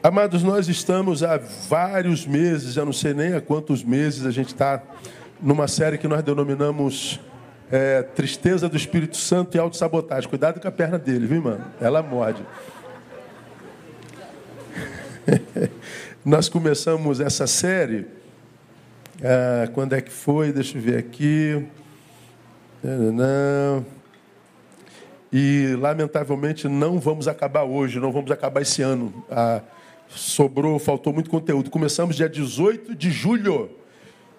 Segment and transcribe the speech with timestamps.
[0.00, 4.46] Amados, nós estamos há vários meses, já não sei nem há quantos meses a gente
[4.54, 4.80] está
[5.42, 7.18] numa série que nós denominamos
[7.68, 10.28] é, Tristeza do Espírito Santo e Autossabotagem.
[10.28, 11.64] Cuidado com a perna dele, viu, mano?
[11.80, 12.40] Ela morde.
[16.24, 18.06] nós começamos essa série.
[19.20, 20.52] Ah, quando é que foi?
[20.52, 21.66] Deixa eu ver aqui.
[25.32, 29.24] E lamentavelmente não vamos acabar hoje, não vamos acabar esse ano.
[29.28, 29.60] Ah,
[30.14, 31.70] sobrou, faltou muito conteúdo.
[31.70, 33.70] Começamos dia 18 de julho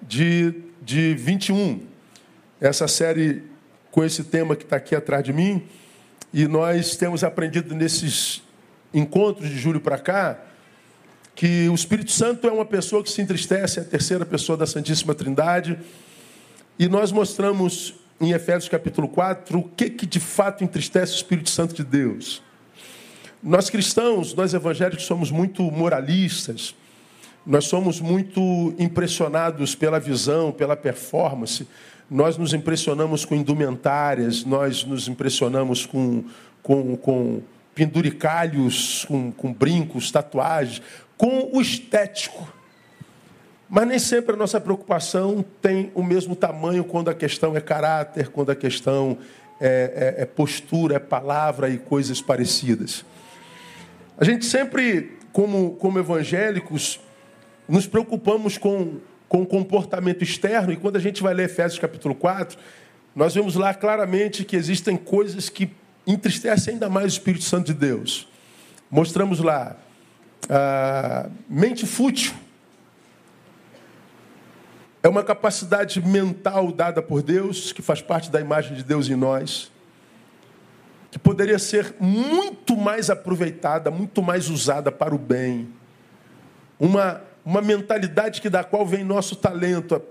[0.02, 1.82] de, de 21.
[2.60, 3.44] Essa série
[3.91, 5.63] com esse tema que está aqui atrás de mim.
[6.34, 8.41] E nós temos aprendido nesses
[8.94, 10.40] encontros de julho para cá
[11.36, 14.66] que o Espírito Santo é uma pessoa que se entristece, é a terceira pessoa da
[14.66, 15.80] Santíssima Trindade.
[16.77, 21.49] E nós mostramos em Efésios capítulo 4 o que, que de fato entristece o Espírito
[21.49, 22.44] Santo de Deus.
[23.41, 26.76] Nós cristãos, nós evangélicos, somos muito moralistas,
[27.46, 31.65] nós somos muito impressionados pela visão, pela performance,
[32.12, 36.26] nós nos impressionamos com indumentárias, nós nos impressionamos com,
[36.62, 37.41] com, com
[37.73, 40.81] penduricalhos, com, com brincos, tatuagens,
[41.15, 42.46] com o estético.
[43.70, 48.27] Mas nem sempre a nossa preocupação tem o mesmo tamanho quando a questão é caráter,
[48.29, 49.18] quando a questão
[49.62, 53.05] é, é, é postura, é palavra e coisas parecidas.
[54.20, 56.99] A gente sempre, como, como evangélicos,
[57.65, 58.98] nos preocupamos com,
[59.29, 62.59] com o comportamento externo, e quando a gente vai ler Efésios capítulo 4,
[63.15, 65.72] nós vemos lá claramente que existem coisas que
[66.06, 68.28] entristecem ainda mais o Espírito Santo de Deus.
[68.91, 69.78] Mostramos lá
[70.50, 72.34] a mente fútil.
[75.01, 79.16] É uma capacidade mental dada por Deus, que faz parte da imagem de Deus em
[79.16, 79.72] nós
[81.12, 85.69] que poderia ser muito mais aproveitada, muito mais usada para o bem.
[86.79, 90.02] Uma, uma mentalidade que da qual vem nosso talento,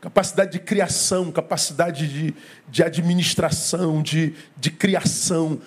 [0.00, 2.34] capacidade de criação, capacidade de,
[2.68, 5.60] de administração, de, de criação.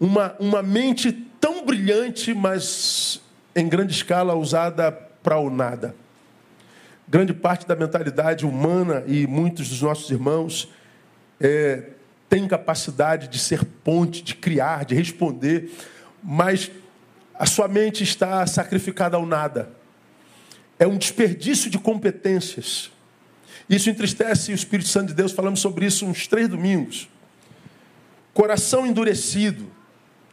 [0.00, 3.20] Uma, uma mente tão brilhante, mas
[3.54, 4.90] em grande escala usada
[5.22, 5.94] para o nada.
[7.06, 10.70] Grande parte da mentalidade humana e muitos dos nossos irmãos
[11.38, 11.90] é,
[12.32, 15.70] tem capacidade de ser ponte, de criar, de responder,
[16.22, 16.70] mas
[17.34, 19.70] a sua mente está sacrificada ao nada.
[20.78, 22.90] É um desperdício de competências.
[23.68, 27.06] Isso entristece o Espírito Santo de Deus, falamos sobre isso uns três domingos.
[28.32, 29.70] Coração endurecido.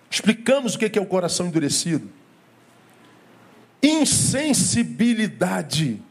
[0.09, 2.09] Explicamos o que é o coração endurecido.
[3.83, 6.01] Insensibilidade.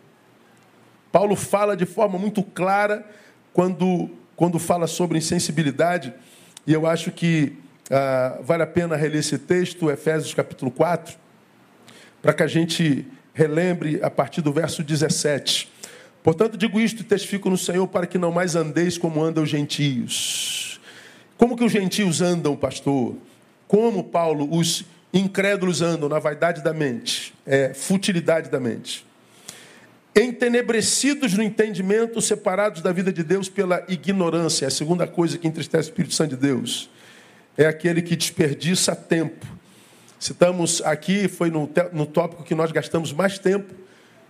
[1.10, 3.10] Paulo fala de forma muito clara
[3.54, 6.14] quando quando fala sobre insensibilidade,
[6.64, 7.54] e eu acho que
[7.90, 11.16] ah, vale a pena reler esse texto, Efésios capítulo 4,
[12.22, 13.04] para que a gente
[13.34, 15.68] relembre a partir do verso 17.
[16.22, 19.50] Portanto, digo isto e testifico no Senhor para que não mais andeis como andam os
[19.50, 20.80] gentios.
[21.36, 23.16] Como que os gentios andam, pastor?
[23.66, 29.07] Como, Paulo, os incrédulos andam na vaidade da mente, é, futilidade da mente
[30.20, 34.64] entenebrecidos no entendimento, separados da vida de Deus pela ignorância.
[34.64, 36.90] É a segunda coisa que entristece o Espírito Santo de Deus
[37.58, 39.44] é aquele que desperdiça tempo.
[40.20, 43.74] Citamos aqui, foi no, no tópico que nós gastamos mais tempo,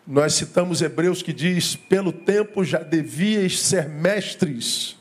[0.06, 4.96] nós citamos Hebreus que diz: pelo tempo já devíeis ser mestres,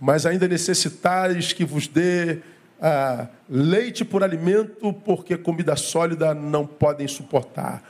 [0.00, 2.38] mas ainda necessitais que vos dê
[2.80, 7.89] ah, leite por alimento, porque comida sólida não podem suportar.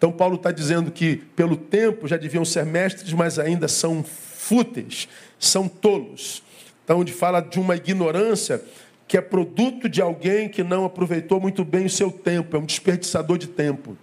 [0.00, 5.06] Então, Paulo está dizendo que, pelo tempo, já deviam ser mestres, mas ainda são fúteis,
[5.38, 6.42] são tolos.
[6.82, 8.62] Então, ele fala de uma ignorância
[9.06, 12.64] que é produto de alguém que não aproveitou muito bem o seu tempo, é um
[12.64, 13.94] desperdiçador de tempo.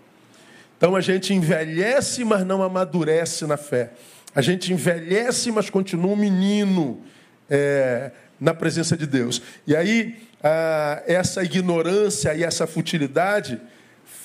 [0.78, 3.90] Então, a gente envelhece, mas não amadurece na fé.
[4.36, 7.02] A gente envelhece, mas continua um menino
[7.50, 9.42] é, na presença de Deus.
[9.66, 13.60] E aí, ah, essa ignorância e essa futilidade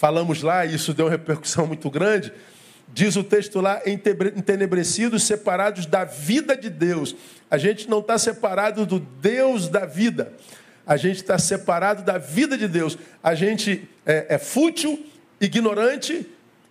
[0.02, 2.32] falamos lá, e isso deu uma repercussão muito grande.
[2.92, 7.14] Diz o texto lá, entenebrecidos, separados da vida de Deus.
[7.48, 10.32] A gente não está separado do Deus da vida.
[10.84, 12.98] A gente está separado da vida de Deus.
[13.22, 15.06] A gente é, é fútil,
[15.40, 16.26] ignorante,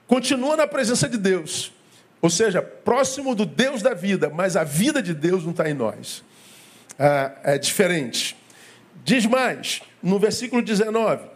[0.07, 1.71] continua na presença de Deus.
[2.21, 5.73] Ou seja, próximo do Deus da vida, mas a vida de Deus não está em
[5.73, 6.21] nós.
[6.99, 8.35] Ah, é diferente.
[9.05, 11.30] Diz mais, no versículo 19: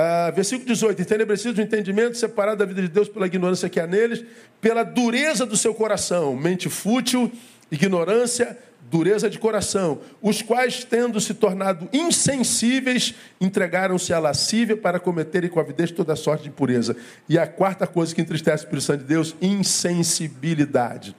[0.00, 3.86] ah, versículo 18: Entenebrecidos do entendimento, separado da vida de Deus pela ignorância que há
[3.86, 4.24] neles,
[4.60, 7.32] pela dureza do seu coração, mente fútil,
[7.68, 8.56] ignorância,
[8.88, 15.58] dureza de coração, os quais, tendo se tornado insensíveis, entregaram-se à lascívia para cometerem com
[15.58, 16.96] avidez toda sorte de impureza.
[17.28, 21.12] E a quarta coisa que entristece o Espírito Santo de Deus, insensibilidade.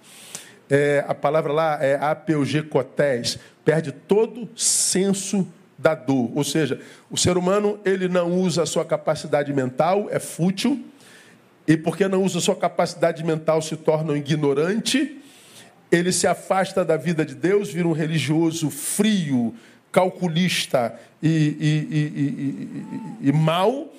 [0.69, 5.45] É, a palavra lá é apeugecotés, perde todo senso
[5.79, 6.29] da dor.
[6.35, 6.79] Ou seja,
[7.09, 10.83] o ser humano ele não usa a sua capacidade mental, é fútil,
[11.67, 15.17] e porque não usa a sua capacidade mental se torna um ignorante,
[15.91, 19.55] ele se afasta da vida de Deus, vira um religioso frio,
[19.91, 23.91] calculista e, e, e, e, mau,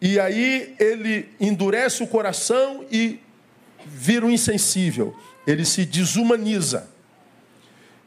[0.00, 3.20] e aí ele endurece o coração e
[3.86, 5.14] vira um insensível,
[5.46, 6.88] ele se desumaniza.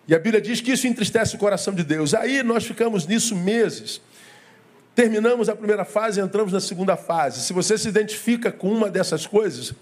[0.08, 2.14] E a Bíblia diz que isso entristece o coração de Deus.
[2.14, 4.02] Aí nós ficamos nisso meses.
[4.94, 7.42] Terminamos a primeira fase e entramos na segunda fase.
[7.42, 9.74] Se você se identifica com uma dessas coisas,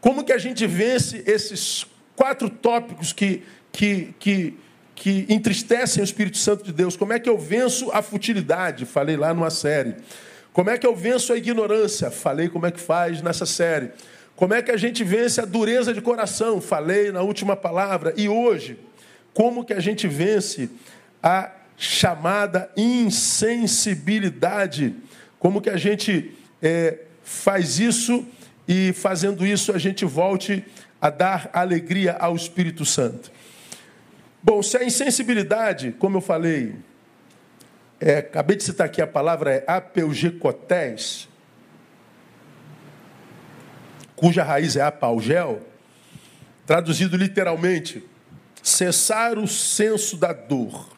[0.00, 1.86] como que a gente vence esses
[2.16, 4.58] quatro tópicos que, que, que,
[4.94, 6.96] que entristecem o Espírito Santo de Deus.
[6.96, 8.86] Como é que eu venço a futilidade?
[8.86, 9.96] Falei lá numa série.
[10.52, 12.10] Como é que eu venço a ignorância?
[12.10, 13.90] Falei como é que faz nessa série.
[14.34, 16.60] Como é que a gente vence a dureza de coração?
[16.60, 18.14] Falei na última palavra.
[18.16, 18.78] E hoje,
[19.36, 20.70] como que a gente vence
[21.22, 24.96] a chamada insensibilidade?
[25.38, 28.26] Como que a gente é, faz isso
[28.66, 30.64] e fazendo isso a gente volte
[30.98, 33.30] a dar alegria ao Espírito Santo.
[34.42, 36.74] Bom, se a insensibilidade, como eu falei,
[38.00, 41.28] é, acabei de citar aqui a palavra é apeugecotés,
[44.14, 45.60] cuja raiz é apaugel,
[46.64, 48.02] traduzido literalmente,
[48.68, 50.88] cessar o senso da dor.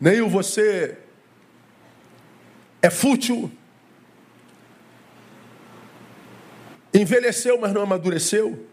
[0.00, 0.98] Neil, você
[2.80, 3.50] é fútil,
[6.94, 8.66] Envelheceu, mas não amadureceu.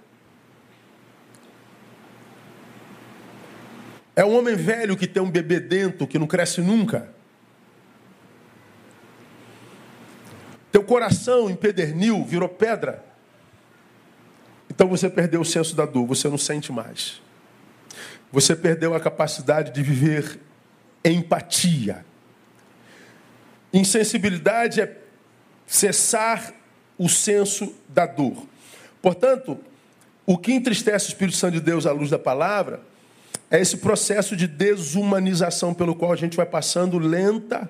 [4.15, 7.13] É um homem velho que tem um bebê dentro que não cresce nunca.
[10.69, 13.05] Teu coração empederniu, virou pedra.
[14.79, 17.21] Então você perdeu o senso da dor, você não sente mais.
[18.31, 20.39] Você perdeu a capacidade de viver
[21.03, 22.05] empatia.
[23.73, 24.97] Insensibilidade é
[25.67, 26.53] cessar
[26.97, 28.47] o senso da dor.
[29.01, 29.59] Portanto,
[30.25, 32.79] o que entristece o Espírito Santo de Deus à luz da palavra
[33.51, 37.69] é esse processo de desumanização pelo qual a gente vai passando lenta,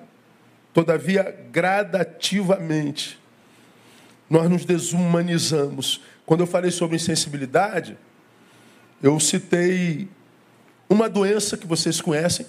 [0.72, 3.18] todavia gradativamente.
[4.30, 6.00] Nós nos desumanizamos.
[6.30, 7.98] Quando eu falei sobre insensibilidade,
[9.02, 10.08] eu citei
[10.88, 12.46] uma doença que vocês conhecem,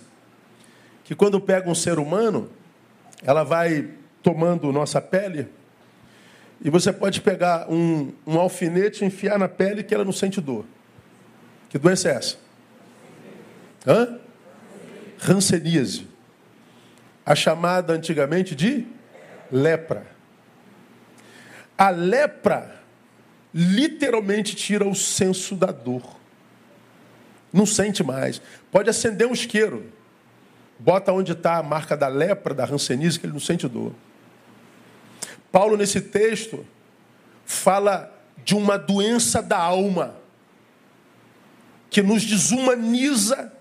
[1.04, 2.48] que quando pega um ser humano,
[3.24, 3.90] ela vai
[4.22, 5.48] tomando nossa pele,
[6.64, 10.40] e você pode pegar um, um alfinete e enfiar na pele que ela não sente
[10.40, 10.64] dor.
[11.68, 12.38] Que doença é essa?
[13.88, 14.20] Hã?
[15.18, 16.08] Ranceníase.
[17.26, 18.86] A chamada antigamente de
[19.52, 20.06] lepra.
[21.76, 22.81] A lepra
[23.54, 26.04] literalmente tira o senso da dor.
[27.52, 28.42] Não sente mais.
[28.72, 29.92] Pode acender um isqueiro.
[30.80, 33.94] Bota onde está a marca da lepra, da ranceníase, que ele não sente dor.
[35.52, 36.66] Paulo, nesse texto,
[37.46, 38.12] fala
[38.44, 40.16] de uma doença da alma
[41.90, 43.52] que nos desumaniza,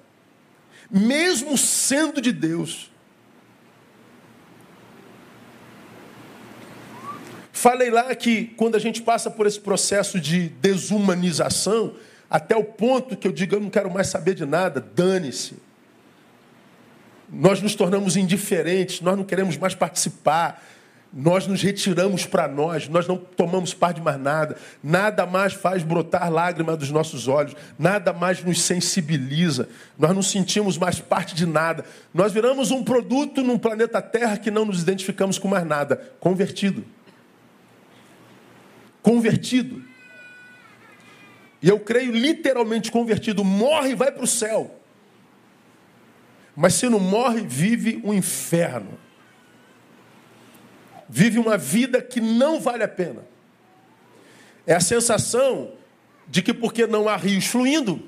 [0.88, 2.89] mesmo sendo de Deus.
[7.60, 11.92] Falei lá que quando a gente passa por esse processo de desumanização,
[12.30, 15.56] até o ponto que eu digo, eu não quero mais saber de nada, dane-se.
[17.30, 20.64] Nós nos tornamos indiferentes, nós não queremos mais participar,
[21.12, 25.82] nós nos retiramos para nós, nós não tomamos parte de mais nada, nada mais faz
[25.82, 31.44] brotar lágrimas dos nossos olhos, nada mais nos sensibiliza, nós não sentimos mais parte de
[31.44, 31.84] nada.
[32.14, 36.00] Nós viramos um produto num planeta Terra que não nos identificamos com mais nada.
[36.20, 36.82] Convertido.
[39.02, 39.82] Convertido.
[41.62, 44.80] E eu creio literalmente convertido, morre e vai para o céu.
[46.56, 48.98] Mas se não morre, vive um inferno
[51.10, 53.22] vive uma vida que não vale a pena.
[54.64, 55.72] É a sensação
[56.28, 58.00] de que porque não há rios fluindo,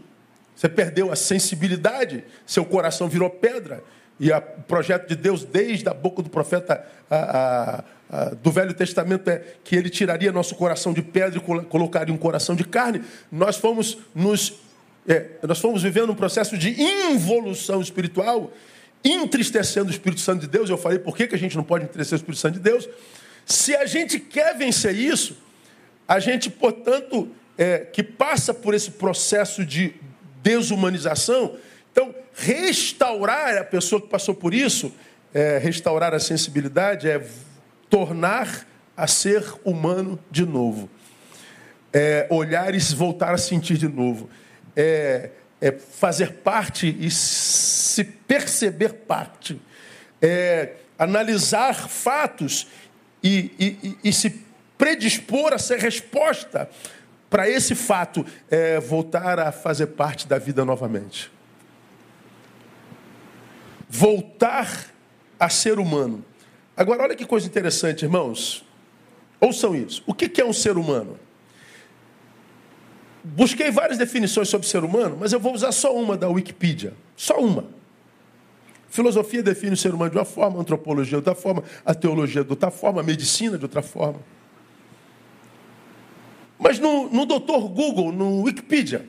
[0.55, 3.83] você perdeu a sensibilidade, seu coração virou pedra.
[4.21, 7.83] E o projeto de Deus, desde a boca do profeta a,
[8.43, 12.55] do Velho Testamento, é que ele tiraria nosso coração de pedra e colocaria um coração
[12.55, 13.03] de carne.
[13.31, 14.55] Nós fomos nos.
[15.09, 18.53] É, nós fomos vivendo um processo de involução espiritual
[19.05, 20.71] entristecendo o Espírito Santo de Deus.
[20.71, 22.89] Eu falei, por que, que a gente não pode entristecer o Espírito Santo de Deus?
[23.45, 25.37] Se a gente quer vencer isso,
[26.07, 27.29] a gente, portanto,
[27.59, 29.95] é, que passa por esse processo de
[30.43, 31.57] desumanização.
[31.91, 34.93] Então, restaurar a pessoa que passou por isso,
[35.35, 37.25] é, restaurar a sensibilidade, é
[37.93, 40.89] tornar a ser humano de novo.
[41.93, 44.31] É olhar e voltar a sentir de novo.
[44.75, 45.29] É,
[45.61, 49.61] é fazer parte e se perceber parte.
[50.23, 52.67] É analisar fatos
[53.23, 54.43] e, e, e, se
[54.79, 56.71] predispor a ser resposta
[57.29, 61.31] para esse fato, é voltar a fazer parte da vida novamente.
[63.87, 64.87] Voltar
[65.39, 66.25] a ser humano.
[66.77, 68.65] Agora, olha que coisa interessante, irmãos.
[69.41, 70.03] Ouçam isso.
[70.07, 71.19] O que é um ser humano?
[73.25, 76.93] Busquei várias definições sobre ser humano, mas eu vou usar só uma da Wikipedia.
[77.17, 77.67] Só uma.
[78.89, 82.51] Filosofia define o ser humano de uma forma, antropologia de outra forma, a teologia de
[82.51, 84.21] outra forma, a medicina de outra forma.
[86.59, 89.09] Mas no, no doutor Google, no Wikipedia,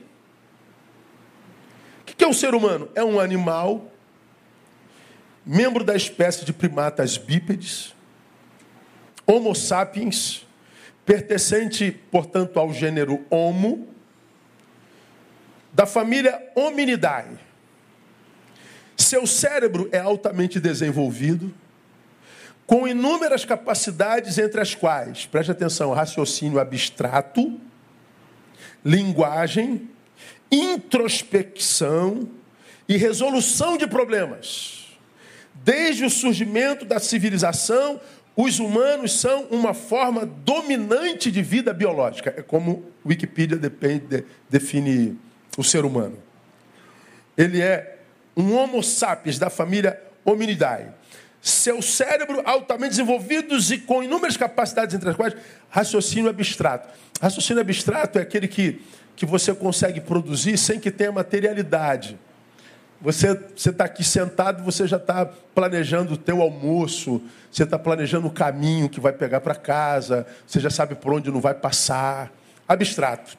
[2.00, 2.88] o que é um ser humano?
[2.94, 3.92] É um animal,
[5.44, 7.94] membro da espécie de primatas bípedes,
[9.26, 10.46] Homo sapiens,
[11.06, 13.88] pertencente, portanto, ao gênero Homo,
[15.72, 17.38] da família Hominidae
[18.96, 21.52] seu cérebro é altamente desenvolvido,
[22.66, 27.60] com inúmeras capacidades, entre as quais, preste atenção, raciocínio abstrato,
[28.84, 29.88] linguagem,
[30.50, 32.28] introspecção
[32.88, 34.83] e resolução de problemas.
[35.54, 38.00] Desde o surgimento da civilização,
[38.36, 42.34] os humanos são uma forma dominante de vida biológica.
[42.36, 45.16] É como Wikipedia depende, define
[45.56, 46.18] o ser humano.
[47.36, 47.98] Ele é
[48.36, 50.88] um Homo sapiens da família Hominidae.
[51.40, 55.36] Seu cérebro altamente desenvolvidos e com inúmeras capacidades, entre as quais
[55.68, 56.88] raciocínio abstrato.
[57.20, 58.80] Raciocínio abstrato é aquele que,
[59.14, 62.18] que você consegue produzir sem que tenha materialidade.
[63.04, 67.20] Você está aqui sentado, você já está planejando o teu almoço,
[67.52, 71.30] você está planejando o caminho que vai pegar para casa, você já sabe por onde
[71.30, 72.32] não vai passar.
[72.66, 73.36] Abstrato.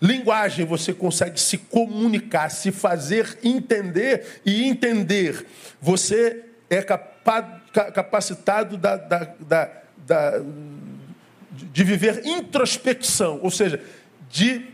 [0.00, 5.44] Linguagem, você consegue se comunicar, se fazer entender e entender.
[5.78, 9.34] Você é capacitado da, da,
[10.06, 10.40] da,
[11.52, 13.78] de viver introspecção, ou seja,
[14.30, 14.64] de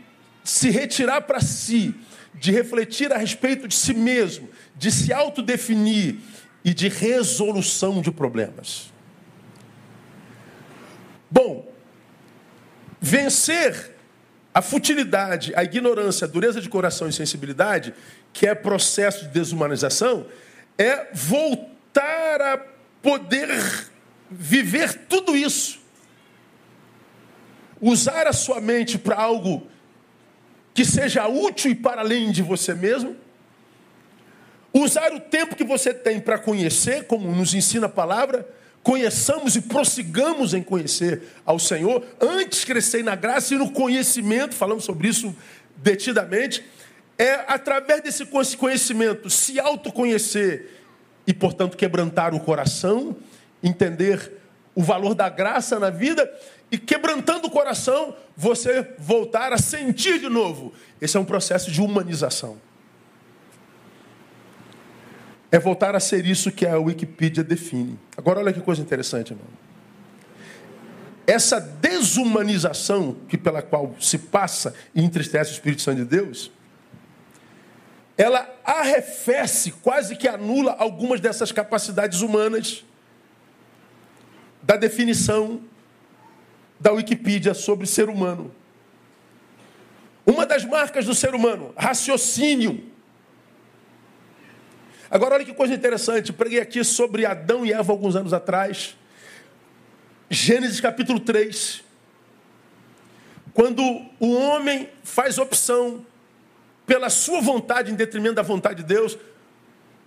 [0.45, 1.93] se retirar para si,
[2.35, 6.17] de refletir a respeito de si mesmo, de se autodefinir
[6.63, 8.91] e de resolução de problemas.
[11.29, 11.71] Bom,
[12.99, 13.95] vencer
[14.53, 17.93] a futilidade, a ignorância, a dureza de coração e sensibilidade,
[18.33, 20.25] que é processo de desumanização,
[20.77, 22.57] é voltar a
[23.01, 23.49] poder
[24.29, 25.79] viver tudo isso.
[27.81, 29.67] Usar a sua mente para algo
[30.79, 33.13] que seja útil e para além de você mesmo.
[34.71, 38.47] Usar o tempo que você tem para conhecer, como nos ensina a palavra,
[38.81, 44.85] conheçamos e prossigamos em conhecer ao Senhor, antes crescer na graça e no conhecimento, falamos
[44.85, 45.35] sobre isso
[45.75, 46.63] detidamente,
[47.17, 50.79] é através desse conhecimento se autoconhecer
[51.27, 53.17] e, portanto, quebrantar o coração,
[53.61, 54.31] entender
[54.73, 56.31] o valor da graça na vida
[56.71, 60.73] e quebrantando o coração, você voltar a sentir de novo.
[61.01, 62.57] Esse é um processo de humanização.
[65.51, 67.97] É voltar a ser isso que a Wikipedia define.
[68.15, 69.47] Agora, olha que coisa interessante, irmão.
[71.25, 76.51] Essa desumanização que pela qual se passa e entristece o Espírito Santo de Deus,
[78.17, 82.83] ela arrefece, quase que anula algumas dessas capacidades humanas
[84.61, 85.61] da definição
[86.79, 88.51] da Wikipedia sobre ser humano.
[90.25, 92.83] Uma das marcas do ser humano, raciocínio.
[95.09, 96.31] Agora, olha que coisa interessante.
[96.31, 98.95] preguei aqui sobre Adão e Eva alguns anos atrás.
[100.29, 101.83] Gênesis capítulo 3.
[103.53, 103.81] Quando
[104.19, 106.05] o homem faz opção
[106.85, 109.17] pela sua vontade em detrimento da vontade de Deus,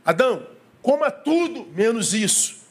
[0.04, 0.46] Adão,
[0.80, 2.61] coma tudo menos isso.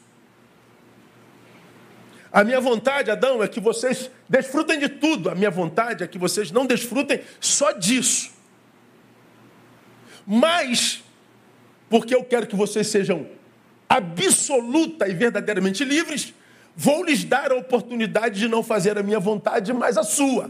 [2.31, 5.29] A minha vontade, Adão, é que vocês desfrutem de tudo.
[5.29, 8.31] A minha vontade é que vocês não desfrutem só disso.
[10.25, 11.03] Mas
[11.91, 13.27] porque eu quero que vocês sejam
[13.89, 16.33] absoluta e verdadeiramente livres,
[16.73, 20.49] vou lhes dar a oportunidade de não fazer a minha vontade, mas a sua.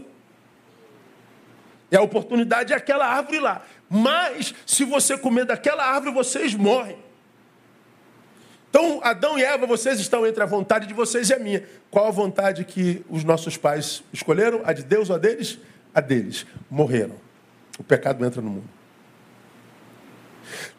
[1.90, 3.66] E a oportunidade é aquela árvore lá.
[3.90, 6.96] Mas, se você comer daquela árvore, vocês morrem.
[8.72, 11.62] Então, Adão e Eva, vocês estão entre a vontade de vocês e a minha.
[11.90, 14.62] Qual a vontade que os nossos pais escolheram?
[14.64, 15.58] A de Deus ou a deles?
[15.94, 16.46] A deles.
[16.70, 17.16] Morreram.
[17.78, 18.68] O pecado entra no mundo.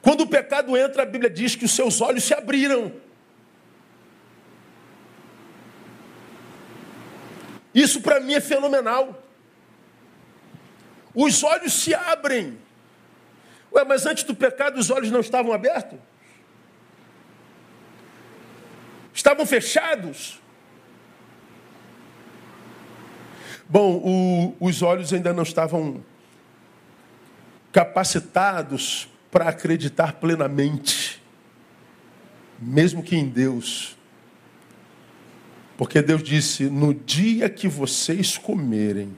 [0.01, 2.91] Quando o pecado entra, a Bíblia diz que os seus olhos se abriram.
[7.75, 9.23] Isso para mim é fenomenal.
[11.13, 12.57] Os olhos se abrem.
[13.71, 15.99] Ué, mas antes do pecado os olhos não estavam abertos?
[19.23, 20.37] Estavam fechados?
[23.69, 26.03] Bom, o, os olhos ainda não estavam
[27.71, 31.23] capacitados para acreditar plenamente,
[32.59, 33.95] mesmo que em Deus.
[35.77, 39.15] Porque Deus disse: no dia que vocês comerem,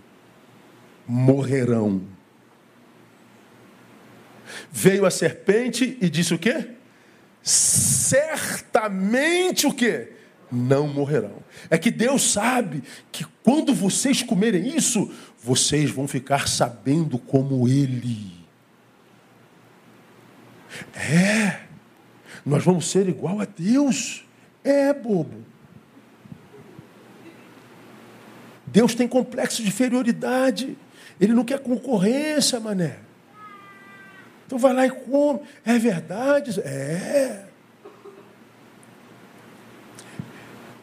[1.07, 2.03] morrerão.
[4.71, 6.74] Veio a serpente e disse o quê?
[7.45, 10.13] Certamente o quê?
[10.51, 11.43] Não morrerão.
[11.69, 18.33] É que Deus sabe que quando vocês comerem isso, vocês vão ficar sabendo como Ele.
[20.95, 21.59] É,
[22.43, 24.25] nós vamos ser igual a Deus.
[24.63, 25.45] É, bobo.
[28.65, 30.75] Deus tem complexo de inferioridade.
[31.21, 33.04] Ele não quer concorrência, mané.
[34.45, 35.39] Então vai lá e come.
[35.65, 36.59] É verdade?
[36.61, 37.45] É.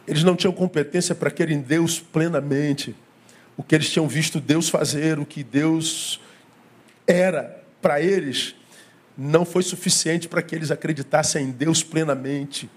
[0.07, 2.95] Eles não tinham competência para querem Deus plenamente.
[3.55, 6.19] O que eles tinham visto Deus fazer, o que Deus
[7.07, 8.55] era para eles,
[9.17, 12.69] não foi suficiente para que eles acreditassem em Deus plenamente.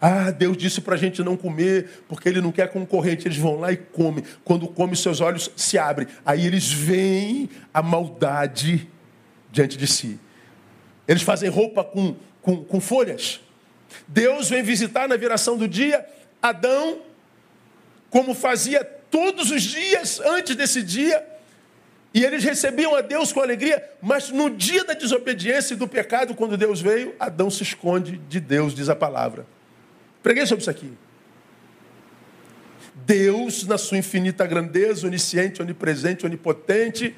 [0.00, 3.26] Ah, Deus disse para a gente não comer, porque Ele não quer concorrente.
[3.26, 4.22] Eles vão lá e comem.
[4.44, 6.06] Quando comem, seus olhos se abrem.
[6.24, 8.88] Aí eles veem a maldade
[9.56, 10.20] diante de si.
[11.08, 13.40] Eles fazem roupa com, com, com folhas.
[14.06, 16.06] Deus vem visitar na viração do dia
[16.42, 17.00] Adão,
[18.10, 21.24] como fazia todos os dias antes desse dia.
[22.12, 26.34] E eles recebiam a Deus com alegria, mas no dia da desobediência e do pecado,
[26.34, 29.46] quando Deus veio, Adão se esconde de Deus, diz a palavra.
[30.22, 30.92] Preguei sobre isso aqui.
[32.94, 37.14] Deus, na sua infinita grandeza, onisciente, onipresente, onipotente,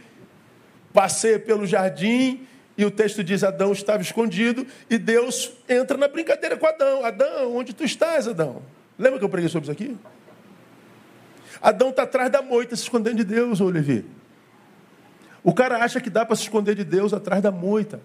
[0.92, 2.46] passeia pelo jardim
[2.77, 7.05] e o texto diz: Adão estava escondido e Deus entra na brincadeira com Adão.
[7.05, 8.62] Adão, onde tu estás, Adão?
[8.98, 9.96] Lembra que eu preguei sobre isso aqui?
[11.61, 14.05] Adão está atrás da moita, se escondendo de Deus, Olivier.
[15.42, 18.01] O cara acha que dá para se esconder de Deus atrás da moita.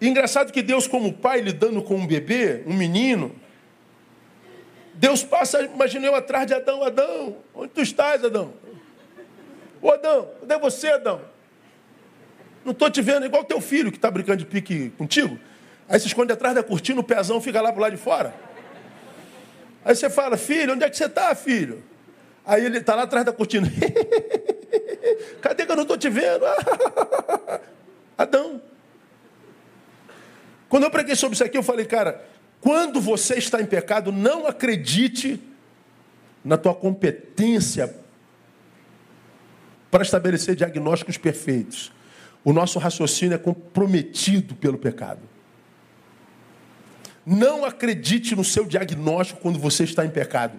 [0.00, 3.34] E engraçado que Deus, como pai, lidando com um bebê, um menino,
[4.94, 8.52] Deus passa, imagina eu atrás de Adão, Adão, onde tu estás, Adão?
[9.82, 11.20] Ô Adão, onde é você, Adão?
[12.64, 15.38] Não estou te vendo, igual teu filho que está brincando de pique contigo.
[15.88, 18.34] Aí se esconde atrás da cortina, o pezão fica lá pro lado de fora.
[19.84, 21.82] Aí você fala, filho, onde é que você está, filho?
[22.44, 23.66] Aí ele está lá atrás da cortina.
[25.40, 26.44] Cadê que eu não estou te vendo?
[28.16, 28.60] Adão.
[30.68, 32.22] Quando eu preguei sobre isso aqui, eu falei, cara,
[32.60, 35.42] quando você está em pecado, não acredite
[36.44, 37.99] na tua competência
[39.90, 41.92] para estabelecer diagnósticos perfeitos.
[42.44, 45.20] O nosso raciocínio é comprometido pelo pecado.
[47.26, 50.58] Não acredite no seu diagnóstico quando você está em pecado.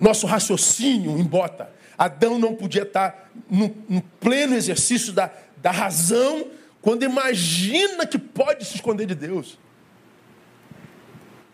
[0.00, 1.72] Nosso raciocínio embota.
[1.96, 6.48] Adão não podia estar no, no pleno exercício da, da razão
[6.82, 9.58] quando imagina que pode se esconder de Deus.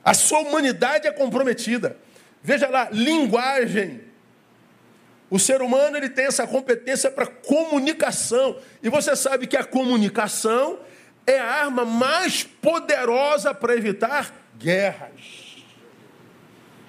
[0.03, 1.97] A sua humanidade é comprometida.
[2.43, 4.01] Veja lá, linguagem.
[5.31, 8.59] O ser humano ele tem essa competência para comunicação.
[8.83, 10.81] E você sabe que a comunicação
[11.27, 15.65] é a arma mais poderosa para evitar guerras.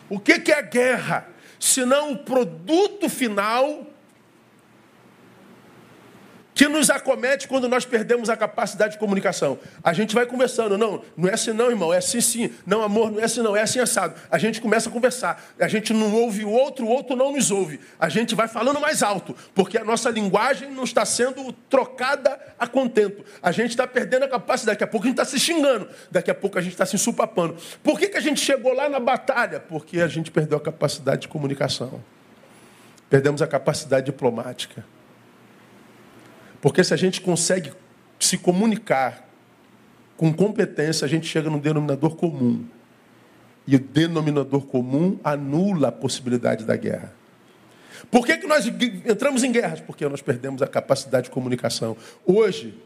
[0.09, 1.29] O que, que é guerra?
[1.59, 3.85] Senão o produto final
[6.61, 9.57] que nos acomete quando nós perdemos a capacidade de comunicação.
[9.83, 12.53] A gente vai conversando, não, não é assim não, irmão, é assim sim.
[12.67, 14.13] Não, amor, não é assim não, é assim assado.
[14.29, 15.43] A gente começa a conversar.
[15.59, 17.79] A gente não ouve o outro, o outro não nos ouve.
[17.99, 22.67] A gente vai falando mais alto, porque a nossa linguagem não está sendo trocada a
[22.67, 23.25] contento.
[23.41, 24.75] A gente está perdendo a capacidade.
[24.75, 25.89] Daqui a pouco a gente está se xingando.
[26.11, 27.57] Daqui a pouco a gente está se ensupapando.
[27.81, 29.59] Por que, que a gente chegou lá na batalha?
[29.59, 32.03] Porque a gente perdeu a capacidade de comunicação.
[33.09, 34.85] Perdemos a capacidade diplomática.
[36.61, 37.71] Porque se a gente consegue
[38.19, 39.27] se comunicar
[40.15, 42.63] com competência, a gente chega num denominador comum.
[43.65, 47.13] E o denominador comum anula a possibilidade da guerra.
[48.09, 49.79] Por que, que nós entramos em guerras?
[49.79, 51.97] Porque nós perdemos a capacidade de comunicação.
[52.25, 52.77] Hoje,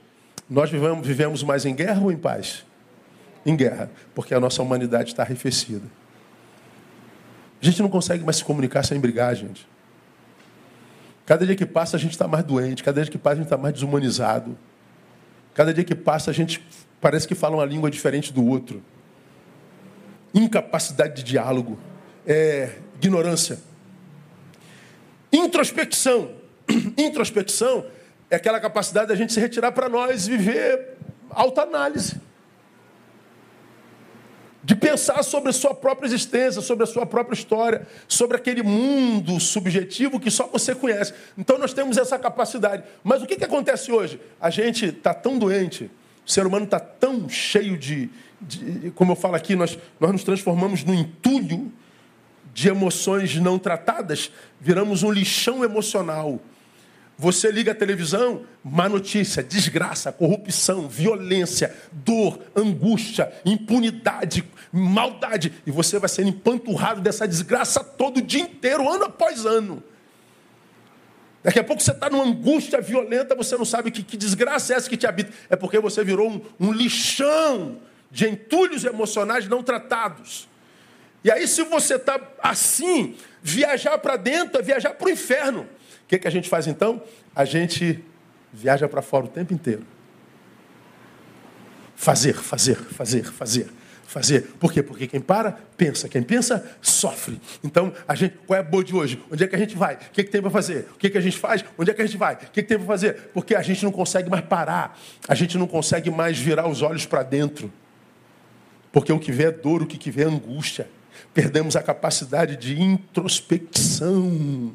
[0.49, 2.65] nós vivemos, vivemos mais em guerra ou em paz?
[3.45, 5.85] Em guerra, porque a nossa humanidade está arrefecida.
[7.61, 9.67] A gente não consegue mais se comunicar sem brigar, gente.
[11.25, 13.45] Cada dia que passa a gente está mais doente, cada dia que passa a gente
[13.45, 14.57] está mais desumanizado.
[15.53, 16.65] Cada dia que passa a gente
[17.01, 18.83] parece que fala uma língua diferente do outro.
[20.33, 21.79] Incapacidade de diálogo,
[22.27, 23.59] é, ignorância.
[25.31, 26.31] Introspecção.
[26.97, 27.85] Introspecção
[28.29, 30.97] é aquela capacidade da gente se retirar para nós e viver
[31.29, 32.24] autoanálise
[34.65, 39.39] de pensar sobre a sua própria existência, sobre a sua própria história, sobre aquele mundo
[39.39, 41.13] subjetivo que só você conhece.
[41.37, 42.83] Então nós temos essa capacidade.
[43.03, 44.19] Mas o que, que acontece hoje?
[44.41, 45.91] A gente está tão doente,
[46.25, 48.09] o ser humano está tão cheio de,
[48.41, 51.71] de, Como eu falo aqui, nós, nós nos transformamos num entulho
[52.51, 56.39] de emoções não tratadas, viramos um lixão emocional.
[57.17, 65.53] Você liga a televisão, má notícia, desgraça, corrupção, violência, dor, angústia, impunidade, maldade.
[65.65, 69.81] E você vai sendo empanturrado dessa desgraça todo o dia inteiro, ano após ano.
[71.41, 74.75] Daqui a pouco você está numa angústia violenta, você não sabe que, que, desgraça é
[74.75, 75.31] essa que te habita.
[75.49, 77.77] É porque você virou um, um lixão
[78.11, 80.49] de entulhos emocionais não tratados.
[81.23, 85.67] E aí, se você está assim, viajar para dentro é viajar para o inferno.
[86.05, 87.01] O que, que a gente faz então?
[87.35, 88.03] A gente
[88.53, 89.83] viaja para fora o tempo inteiro.
[91.95, 93.67] Fazer, fazer, fazer, fazer,
[94.05, 94.41] fazer.
[94.59, 94.83] Por quê?
[94.83, 96.07] Porque quem para, pensa.
[96.07, 97.41] Quem pensa, sofre.
[97.63, 99.19] Então, a gente, qual é a boa de hoje?
[99.31, 99.95] Onde é que a gente vai?
[99.95, 100.87] O que, que tem para fazer?
[100.93, 101.65] O que, que a gente faz?
[101.75, 102.35] Onde é que a gente vai?
[102.35, 103.31] O que, que tem para fazer?
[103.33, 104.99] Porque a gente não consegue mais parar.
[105.27, 107.73] A gente não consegue mais virar os olhos para dentro.
[108.91, 110.87] Porque o que vê é dor, o que vê é angústia.
[111.33, 114.71] Perdemos a capacidade de introspecção.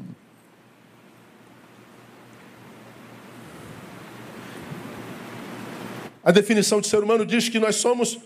[6.22, 8.18] A definição de ser humano diz que nós somos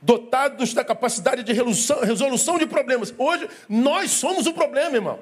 [0.00, 3.14] dotados da capacidade de resolução, resolução de problemas.
[3.16, 5.18] Hoje, nós somos o problema, irmão.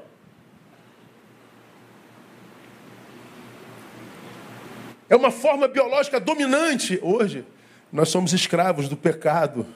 [5.08, 7.44] É uma forma biológica dominante hoje.
[7.92, 9.66] Nós somos escravos do pecado.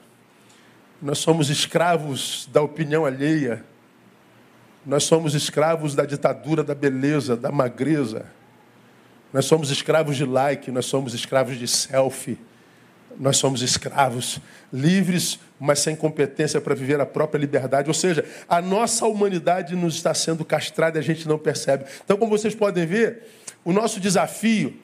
[1.00, 3.62] Nós somos escravos da opinião alheia.
[4.84, 8.26] Nós somos escravos da ditadura da beleza, da magreza.
[9.36, 12.38] Nós somos escravos de like, nós somos escravos de selfie.
[13.20, 14.40] Nós somos escravos,
[14.72, 17.86] livres, mas sem competência para viver a própria liberdade.
[17.86, 21.84] Ou seja, a nossa humanidade nos está sendo castrada e a gente não percebe.
[22.02, 23.24] Então, como vocês podem ver,
[23.62, 24.74] o nosso desafio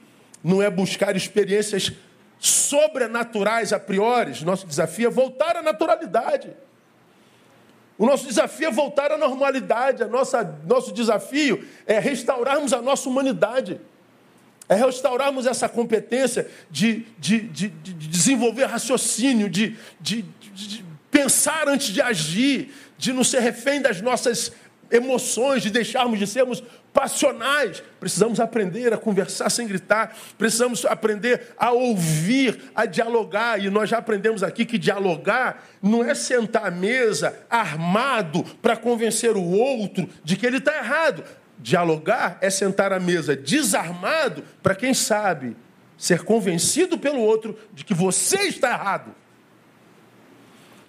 [0.45, 1.91] não é buscar experiências
[2.39, 4.45] sobrenaturais a priori.
[4.45, 6.51] Nosso desafio é voltar à naturalidade.
[7.97, 10.03] O nosso desafio é voltar à normalidade.
[10.03, 13.81] A nossa, nosso desafio é restaurarmos a nossa humanidade.
[14.73, 20.25] É restaurarmos essa competência de, de, de, de desenvolver raciocínio, de, de,
[21.11, 24.51] pensar antes de agir, de não ser refém das nossas
[24.91, 27.83] emoções, de deixarmos de sermos passionais.
[28.01, 33.63] Precisamos aprender a conversar sem gritar, precisamos aprender a ouvir, a dialogar.
[33.63, 39.37] E nós já aprendemos aqui que dialogar não é sentar à mesa armado para convencer
[39.37, 41.25] o outro de que ele está errado.
[41.63, 45.57] Dialogar é sentar à mesa desarmado para quem sabe
[45.97, 49.15] ser convencido pelo outro de que você está errado.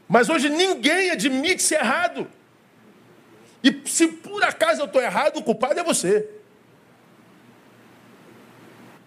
[0.09, 2.27] Mas hoje ninguém admite ser errado.
[3.63, 6.27] E se por acaso eu estou errado, o culpado é você.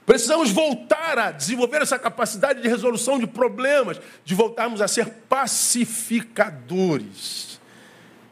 [0.07, 7.61] Precisamos voltar a desenvolver essa capacidade de resolução de problemas, de voltarmos a ser pacificadores.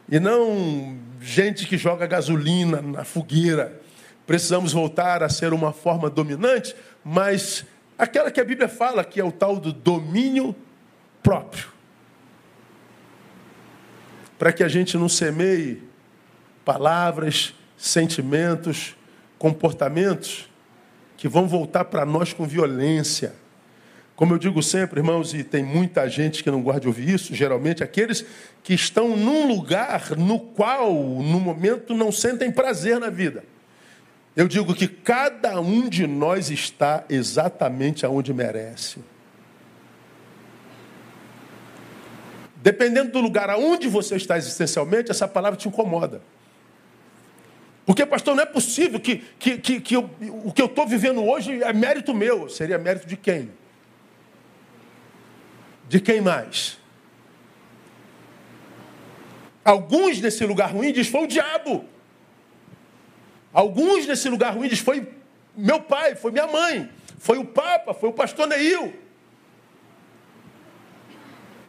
[0.09, 3.81] E não gente que joga gasolina na fogueira.
[4.27, 7.65] Precisamos voltar a ser uma forma dominante, mas
[7.97, 10.55] aquela que a Bíblia fala que é o tal do domínio
[11.23, 11.67] próprio.
[14.37, 15.81] Para que a gente não semeie
[16.63, 18.95] palavras, sentimentos,
[19.37, 20.49] comportamentos
[21.17, 23.33] que vão voltar para nós com violência
[24.15, 27.35] como eu digo sempre, irmãos, e tem muita gente que não gosta de ouvir isso,
[27.35, 28.25] geralmente aqueles
[28.63, 33.43] que estão num lugar no qual, no momento, não sentem prazer na vida.
[34.33, 38.99] Eu digo que cada um de nós está exatamente aonde merece.
[42.55, 46.21] Dependendo do lugar aonde você está existencialmente, essa palavra te incomoda.
[47.85, 50.09] Porque, pastor, não é possível que, que, que, que eu,
[50.43, 52.49] o que eu estou vivendo hoje é mérito meu.
[52.49, 53.51] Seria mérito de quem?
[55.87, 56.77] De quem mais?
[59.63, 61.85] Alguns nesse lugar ruim diz foi o diabo.
[63.53, 65.07] Alguns nesse lugar ruim diz foi
[65.55, 68.93] meu pai, foi minha mãe, foi o Papa, foi o pastor Neil.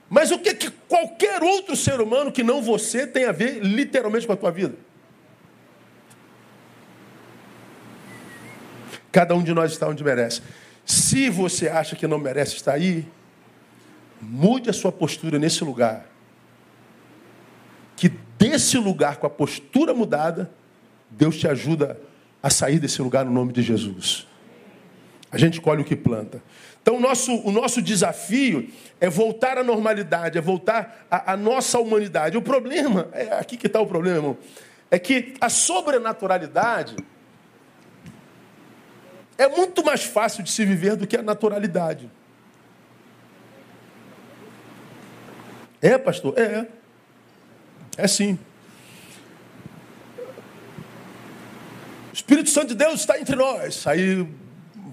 [0.08, 4.26] Mas o que, que qualquer outro ser humano que não você tem a ver literalmente
[4.26, 4.76] com a tua vida?
[9.10, 10.42] Cada um de nós está onde merece.
[10.84, 13.06] Se você acha que não merece estar aí,
[14.26, 16.06] mude a sua postura nesse lugar.
[17.96, 18.08] Que
[18.38, 20.50] desse lugar, com a postura mudada,
[21.10, 22.00] Deus te ajuda
[22.42, 24.26] a sair desse lugar no nome de Jesus.
[25.30, 26.42] A gente colhe o que planta.
[26.82, 28.68] Então, o nosso, o nosso desafio
[29.00, 32.36] é voltar à normalidade, é voltar à, à nossa humanidade.
[32.36, 34.38] O problema, é aqui que está o problema, irmão,
[34.90, 36.96] é que a sobrenaturalidade
[39.38, 42.10] é muito mais fácil de se viver do que a naturalidade.
[45.80, 46.38] É, pastor?
[46.38, 46.66] É.
[47.96, 48.38] É sim.
[52.10, 53.86] O Espírito Santo de Deus está entre nós.
[53.86, 54.26] Aí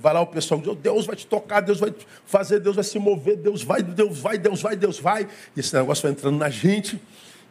[0.04, 1.94] vai lá o pessoal Deus vai te tocar, Deus vai
[2.26, 5.28] fazer, Deus vai se mover, Deus vai, Deus vai, Deus vai, Deus vai.
[5.56, 7.02] E esse negócio vai entrando na gente.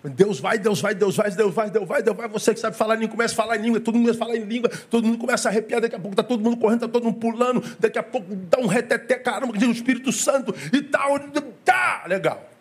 [0.05, 2.29] Deus vai, Deus vai, Deus vai, Deus vai, Deus vai, Deus vai.
[2.29, 4.27] Você que sabe falar em língua, começa a falar em língua, todo mundo começa a
[4.27, 6.85] falar em língua, todo mundo começa a arrepiar, daqui a pouco está todo mundo correndo,
[6.85, 10.11] está todo mundo pulando, daqui a pouco dá um reteté, caramba, que diz o Espírito
[10.11, 11.18] Santo e tal.
[11.64, 12.52] Tá, legal.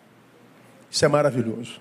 [0.92, 1.80] Isso é maravilhoso.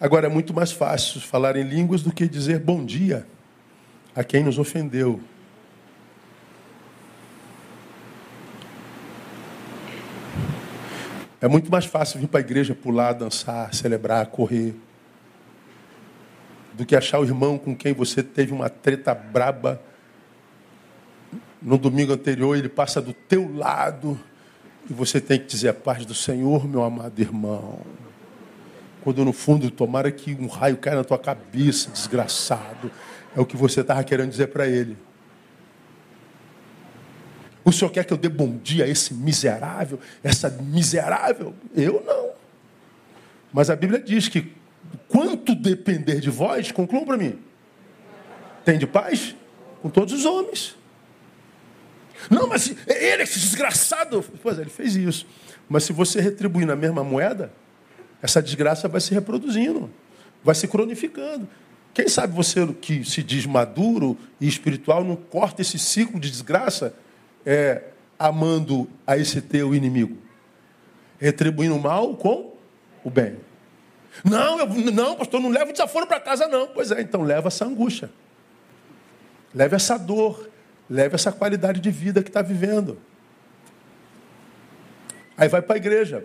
[0.00, 3.24] Agora é muito mais fácil falar em línguas do que dizer bom dia
[4.16, 5.20] a quem nos ofendeu.
[11.40, 14.74] É muito mais fácil vir para a igreja pular, dançar, celebrar, correr,
[16.72, 19.80] do que achar o irmão com quem você teve uma treta braba
[21.62, 24.18] no domingo anterior, ele passa do teu lado
[24.88, 27.80] e você tem que dizer a paz do Senhor, meu amado irmão.
[29.02, 32.90] Quando no fundo, tomara que um raio caia na tua cabeça, desgraçado.
[33.36, 34.96] É o que você estava querendo dizer para ele.
[37.64, 41.54] O senhor quer que eu dê bom dia a esse miserável, essa miserável?
[41.74, 42.30] Eu não.
[43.52, 44.52] Mas a Bíblia diz que
[45.08, 47.38] quanto depender de vós, concluam para mim.
[48.64, 49.34] Tem de paz
[49.80, 50.76] com todos os homens.
[52.30, 54.24] Não, mas ele, esse desgraçado.
[54.42, 55.26] Pois é, ele fez isso.
[55.68, 57.52] Mas se você retribuir na mesma moeda,
[58.22, 59.90] essa desgraça vai se reproduzindo,
[60.42, 61.48] vai se cronificando.
[61.92, 66.94] Quem sabe você que se diz maduro e espiritual não corta esse ciclo de desgraça
[67.46, 67.84] é,
[68.18, 70.18] amando a esse teu inimigo?
[71.18, 72.54] Retribuindo o mal com
[73.04, 73.36] o bem.
[74.24, 76.66] Não, eu, não, pastor, não leva o desaforo para casa, não.
[76.68, 78.10] Pois é, então leva essa angústia.
[79.54, 80.50] Leve essa dor.
[80.88, 82.98] Leve essa qualidade de vida que está vivendo.
[85.36, 86.24] Aí vai para a igreja.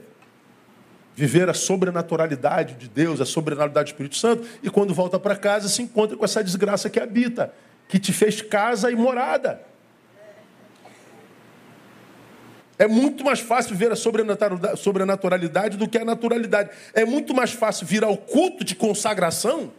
[1.16, 5.68] Viver a sobrenaturalidade de Deus, a sobrenaturalidade do Espírito Santo, e quando volta para casa
[5.68, 7.54] se encontra com essa desgraça que habita,
[7.88, 9.62] que te fez casa e morada.
[12.78, 13.96] É muito mais fácil ver a
[14.78, 16.70] sobrenaturalidade do que a naturalidade.
[16.94, 19.74] É muito mais fácil vir ao culto de consagração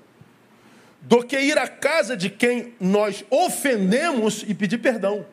[1.02, 5.24] do que ir à casa de quem nós ofendemos e pedir perdão.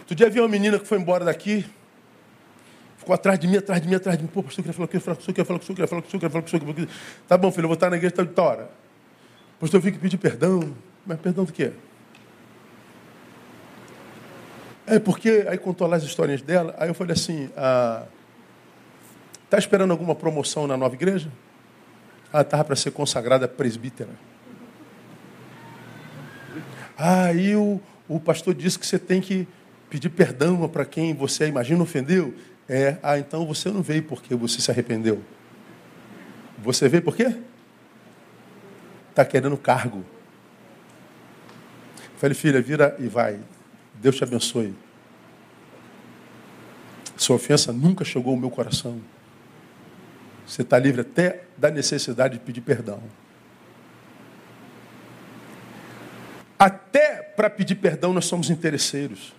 [0.00, 1.64] Outro dia vi uma menina que foi embora daqui,
[2.98, 4.30] ficou atrás de mim, atrás de mim, atrás de mim.
[4.32, 6.20] Pô, pastor, eu queria falar com o senhor, eu queria falar com o senhor, eu
[6.20, 7.26] queria falar com o senhor, eu queria falar com o senhor, falar.
[7.28, 8.70] Tá bom, filho, eu vou estar na igreja toda hora.
[9.58, 10.74] Pastor, eu vim aqui pedir perdão.
[11.06, 11.72] Mas perdão do quê?
[14.86, 18.04] É porque, aí contou lá as histórias dela, aí eu falei assim, ah,
[19.54, 21.30] tá esperando alguma promoção na nova igreja?
[22.32, 24.10] Ela estava para ser consagrada presbítera.
[26.96, 29.46] Aí o, o pastor disse que você tem que
[29.88, 32.34] pedir perdão para quem você imagina ofendeu.
[32.68, 35.22] É, ah, então você não veio porque você se arrependeu.
[36.58, 37.34] Você veio por quê?
[39.14, 40.04] está querendo cargo.
[42.16, 43.38] Falei, filha, vira e vai.
[43.94, 44.74] Deus te abençoe.
[47.16, 49.00] Sua ofensa nunca chegou ao meu coração.
[50.46, 53.02] Você está livre até da necessidade de pedir perdão.
[56.58, 59.34] Até para pedir perdão nós somos interesseiros.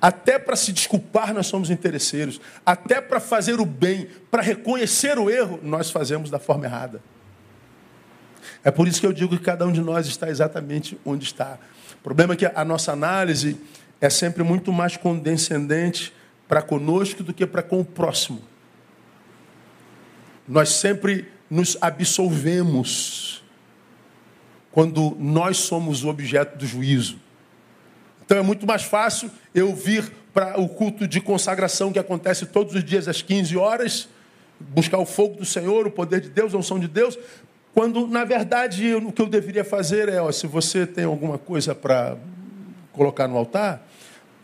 [0.00, 2.40] Até para se desculpar nós somos interesseiros.
[2.64, 7.00] Até para fazer o bem, para reconhecer o erro, nós fazemos da forma errada.
[8.62, 11.58] É por isso que eu digo que cada um de nós está exatamente onde está.
[11.98, 13.58] O problema é que a nossa análise
[14.00, 16.12] é sempre muito mais condescendente
[16.46, 18.42] para conosco do que para com o próximo.
[20.48, 23.42] Nós sempre nos absolvemos
[24.70, 27.18] quando nós somos o objeto do juízo.
[28.24, 32.74] Então é muito mais fácil eu vir para o culto de consagração que acontece todos
[32.74, 34.08] os dias às 15 horas,
[34.60, 37.18] buscar o fogo do Senhor, o poder de Deus, a unção de Deus,
[37.72, 41.74] quando, na verdade, o que eu deveria fazer é, ó, se você tem alguma coisa
[41.74, 42.16] para
[42.92, 43.86] colocar no altar,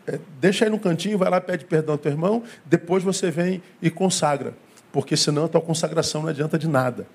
[0.07, 3.61] é, deixa aí no cantinho, vai lá, pede perdão ao teu irmão, depois você vem
[3.81, 4.53] e consagra.
[4.93, 7.07] Porque senão a tua consagração não adianta de nada.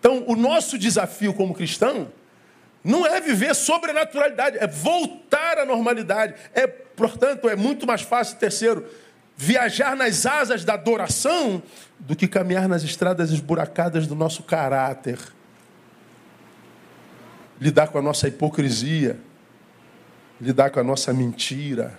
[0.00, 2.10] Então, o nosso desafio como cristão
[2.82, 6.34] não é viver sobrenaturalidade, é voltar à normalidade.
[6.52, 8.84] É, portanto, é muito mais fácil, terceiro,
[9.36, 11.62] viajar nas asas da adoração
[12.00, 15.18] do que caminhar nas estradas esburacadas do nosso caráter.
[17.60, 19.20] Lidar com a nossa hipocrisia,
[20.40, 21.96] lidar com a nossa mentira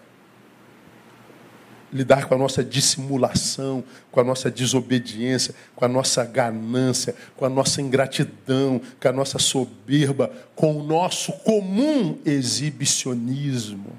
[1.91, 7.49] lidar com a nossa dissimulação, com a nossa desobediência, com a nossa ganância, com a
[7.49, 13.97] nossa ingratidão, com a nossa soberba, com o nosso comum exibicionismo.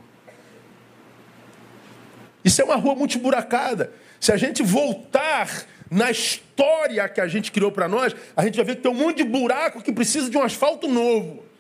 [2.45, 3.93] Isso é uma rua muito buracada.
[4.19, 8.65] Se a gente voltar na história que a gente criou para nós, a gente vai
[8.65, 11.52] ver que tem um monte de buraco que precisa de um asfalto novo.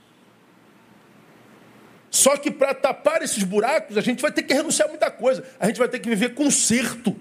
[2.12, 5.42] Só que para tapar esses buracos, a gente vai ter que renunciar a muita coisa.
[5.59, 7.16] A gente vai ter que viver conserto.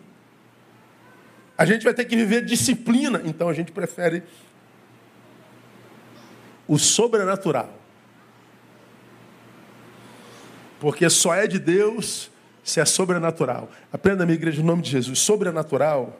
[1.57, 3.21] A gente vai ter que viver disciplina.
[3.23, 4.21] Então a gente prefere
[6.67, 7.73] o sobrenatural.
[10.81, 12.29] Porque só é de Deus
[12.61, 13.71] se é sobrenatural.
[13.93, 15.19] Aprenda, minha igreja, em nome de Jesus.
[15.19, 16.19] Sobrenatural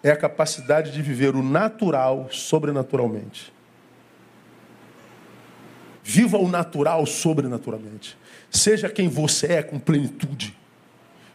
[0.00, 3.52] é a capacidade de viver o natural sobrenaturalmente.
[6.10, 8.16] Viva o natural sobrenaturalmente.
[8.50, 10.56] Seja quem você é com plenitude.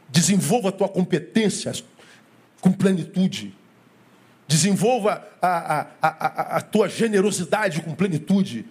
[0.09, 1.71] Desenvolva a tua competência
[2.59, 3.55] com plenitude.
[4.47, 8.65] Desenvolva a, a, a, a, tua generosidade com plenitude.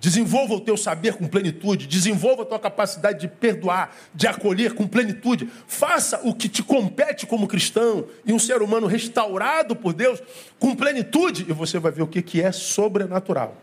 [0.00, 1.86] Desenvolva o teu saber com plenitude.
[1.86, 5.50] Desenvolva a tua capacidade de perdoar, de acolher com plenitude.
[5.66, 10.18] Faça o que te compete como cristão e um ser humano restaurado por Deus
[10.58, 11.44] com plenitude.
[11.46, 13.60] E você vai ver o que é sobrenatural.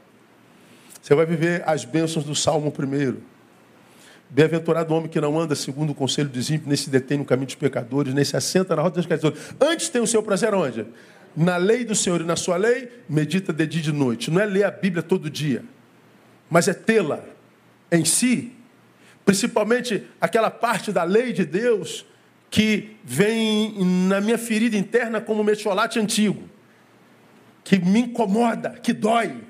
[1.01, 3.21] Você vai viver as bênçãos do Salmo primeiro.
[4.29, 7.25] Bem-aventurado o homem que não anda segundo o conselho dos ímpios, nem se detém no
[7.25, 9.39] caminho dos pecadores, nem se assenta na roda dos caidores.
[9.59, 10.85] Antes tem o seu prazer onde?
[11.35, 14.29] Na lei do Senhor e na sua lei, medita de dia e de noite.
[14.29, 15.63] Não é ler a Bíblia todo dia,
[16.49, 17.23] mas é tê-la
[17.91, 18.51] em si,
[19.25, 22.05] principalmente aquela parte da lei de Deus
[22.51, 23.73] que vem
[24.07, 26.43] na minha ferida interna como um metiolate antigo,
[27.63, 29.48] que me incomoda, que dói.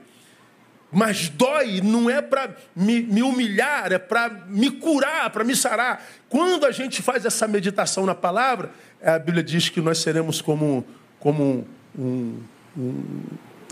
[0.92, 6.04] Mas dói não é para me, me, humilhar, é para me curar, para me sarar.
[6.28, 8.72] Quando a gente faz essa meditação na palavra,
[9.04, 10.84] a Bíblia diz que nós seremos como,
[11.20, 12.42] como um,
[12.76, 13.24] um,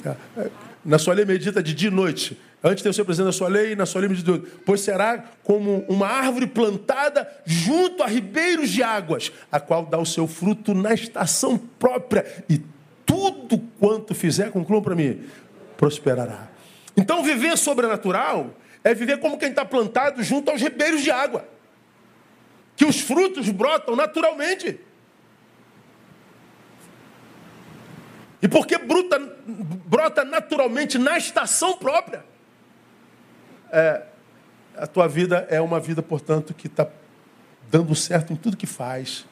[0.06, 0.50] é, é,
[0.86, 2.40] na sua lei medita de dia e noite.
[2.64, 4.56] Antes tem o seu presente na sua lei, na sua lei medita de noite.
[4.64, 10.06] Pois será como uma árvore plantada junto a ribeiros de águas, a qual dá o
[10.06, 12.26] seu fruto na estação própria.
[12.48, 12.62] E
[13.06, 15.22] tudo quanto fizer, concluam para mim,
[15.78, 16.57] prosperará.
[16.98, 21.48] Então, viver sobrenatural é viver como quem está plantado junto aos ribeiros de água,
[22.76, 24.80] que os frutos brotam naturalmente.
[28.42, 29.20] E porque bruta,
[29.86, 32.26] brota naturalmente na estação própria,
[33.72, 34.04] é,
[34.76, 36.88] a tua vida é uma vida, portanto, que está
[37.70, 39.26] dando certo em tudo que faz.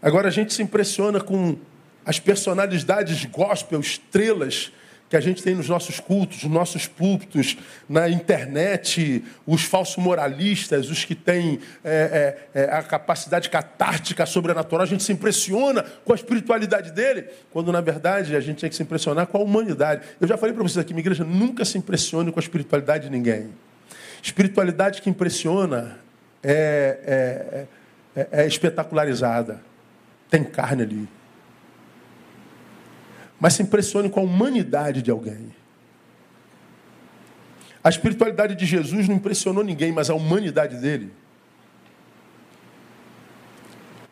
[0.00, 1.58] Agora a gente se impressiona com
[2.06, 4.72] as personalidades gospel, estrelas,
[5.08, 7.56] que a gente tem nos nossos cultos, nos nossos púlpitos,
[7.88, 14.82] na internet, os falsos moralistas, os que têm é, é, é, a capacidade catártica sobrenatural,
[14.82, 18.76] a gente se impressiona com a espiritualidade dele, quando na verdade a gente tem que
[18.76, 20.02] se impressionar com a humanidade.
[20.20, 23.10] Eu já falei para vocês aqui, minha igreja nunca se impressione com a espiritualidade de
[23.10, 23.48] ninguém.
[24.22, 25.98] Espiritualidade que impressiona
[26.42, 27.66] é,
[28.14, 29.60] é, é, é espetacularizada,
[30.28, 31.17] tem carne ali
[33.40, 35.54] mas se impressione com a humanidade de alguém.
[37.82, 41.12] A espiritualidade de Jesus não impressionou ninguém, mas a humanidade dele.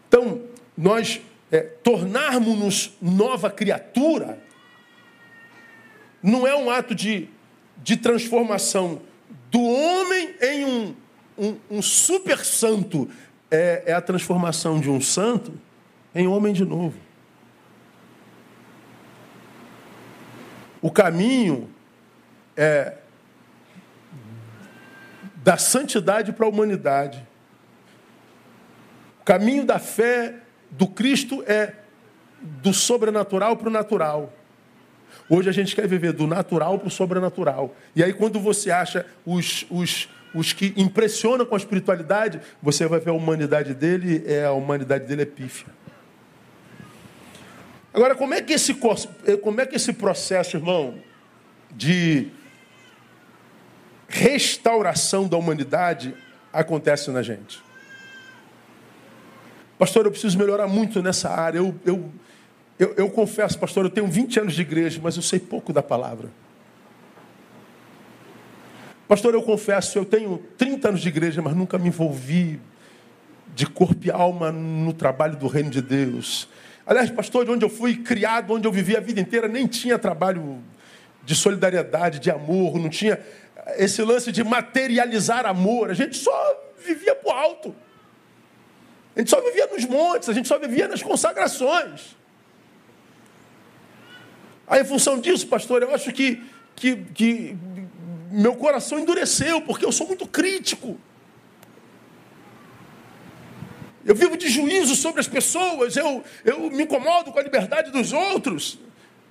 [0.08, 0.40] Então,
[0.76, 4.38] nós é, tornarmos-nos nova criatura
[6.22, 7.28] não é um ato de,
[7.82, 9.02] de transformação
[9.50, 10.96] do homem em um,
[11.38, 13.08] um, um super santo,
[13.50, 15.52] é, é a transformação de um santo
[16.14, 17.05] em homem de novo.
[20.86, 21.68] O caminho
[22.56, 22.92] é
[25.42, 27.26] da santidade para a humanidade.
[29.20, 30.34] O caminho da fé
[30.70, 31.74] do Cristo é
[32.40, 34.32] do sobrenatural para o natural.
[35.28, 37.74] Hoje a gente quer viver do natural para o sobrenatural.
[37.96, 43.00] E aí, quando você acha os, os, os que impressionam com a espiritualidade, você vai
[43.00, 45.66] ver a humanidade dele, é a humanidade dele é pífia.
[47.96, 50.98] Agora, como é que esse, como é que esse processo, irmão,
[51.70, 52.28] de
[54.06, 56.14] restauração da humanidade
[56.52, 57.58] acontece na gente?
[59.78, 61.56] Pastor, eu preciso melhorar muito nessa área.
[61.56, 62.12] Eu, eu,
[62.78, 65.82] eu, eu confesso, pastor, eu tenho 20 anos de igreja, mas eu sei pouco da
[65.82, 66.28] palavra.
[69.08, 72.60] Pastor, eu confesso, eu tenho 30 anos de igreja, mas nunca me envolvi
[73.54, 76.46] de corpo e alma no trabalho do reino de Deus.
[76.86, 79.98] Aliás, pastor, de onde eu fui criado, onde eu vivi a vida inteira, nem tinha
[79.98, 80.62] trabalho
[81.24, 83.18] de solidariedade, de amor, não tinha
[83.76, 85.90] esse lance de materializar amor.
[85.90, 87.74] A gente só vivia por alto.
[89.16, 92.16] A gente só vivia nos montes, a gente só vivia nas consagrações.
[94.68, 96.42] Aí, em função disso, pastor, eu acho que,
[96.76, 97.56] que, que
[98.30, 101.00] meu coração endureceu, porque eu sou muito crítico.
[104.06, 108.12] Eu vivo de juízo sobre as pessoas, eu, eu me incomodo com a liberdade dos
[108.12, 108.78] outros.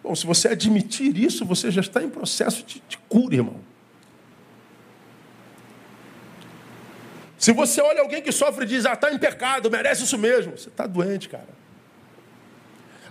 [0.04, 3.62] Bom, se você admitir isso, você já está em processo de, de cura, irmão.
[7.38, 10.58] Se você olha alguém que sofre e diz, ah, está em pecado, merece isso mesmo,
[10.58, 11.48] você está doente, cara.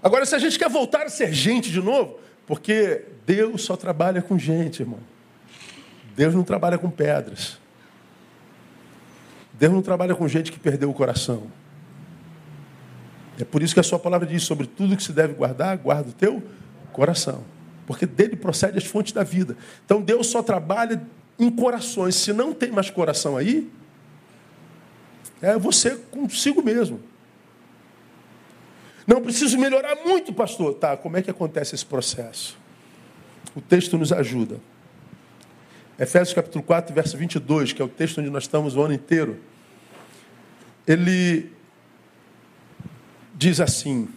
[0.02, 4.20] Agora, se a gente quer voltar a ser gente de novo, porque Deus só trabalha
[4.20, 5.00] com gente, irmão.
[6.14, 7.58] Deus não trabalha com pedras.
[9.58, 11.44] Deus não trabalha com gente que perdeu o coração.
[13.38, 16.10] É por isso que a sua palavra diz sobre tudo que se deve guardar, guarda
[16.10, 16.42] o teu
[16.92, 17.42] coração.
[17.86, 19.56] Porque dele procede as fontes da vida.
[19.84, 21.02] Então Deus só trabalha
[21.38, 22.14] em corações.
[22.14, 23.70] Se não tem mais coração aí,
[25.42, 27.00] é você consigo mesmo.
[29.06, 30.74] Não preciso melhorar muito, pastor.
[30.74, 32.56] Tá, como é que acontece esse processo?
[33.54, 34.58] O texto nos ajuda.
[35.98, 39.38] Efésios capítulo 4, verso 22, que é o texto onde nós estamos o ano inteiro,
[40.86, 41.52] ele
[43.32, 44.08] diz assim: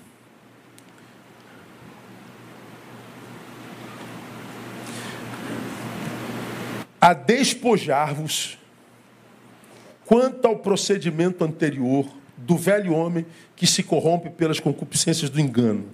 [6.99, 8.57] A despojar-vos
[10.03, 13.23] quanto ao procedimento anterior do velho homem
[13.55, 15.87] que se corrompe pelas concupiscências do engano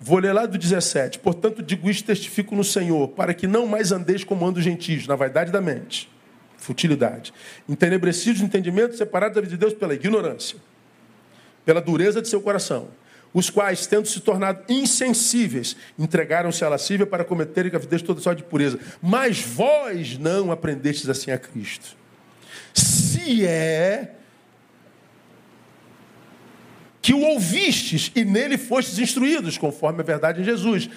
[0.00, 1.18] Vou ler lá do 17.
[1.18, 5.06] Portanto, digo isto, testifico no Senhor, para que não mais andeis como andam os gentios,
[5.06, 6.08] na vaidade da mente,
[6.56, 7.32] futilidade,
[7.68, 10.58] entenebrecidos de entendimento, separados da vida de Deus pela ignorância,
[11.64, 12.88] pela dureza de seu coração,
[13.34, 18.44] os quais, tendo se tornado insensíveis, entregaram-se à lascívia para cometerem gravidez toda sorte de
[18.44, 18.78] pureza.
[19.02, 21.96] Mas vós não aprendestes assim a Cristo.
[22.72, 24.14] Se é
[27.00, 30.88] que o ouvistes e nele fostes instruídos, conforme a verdade em Jesus.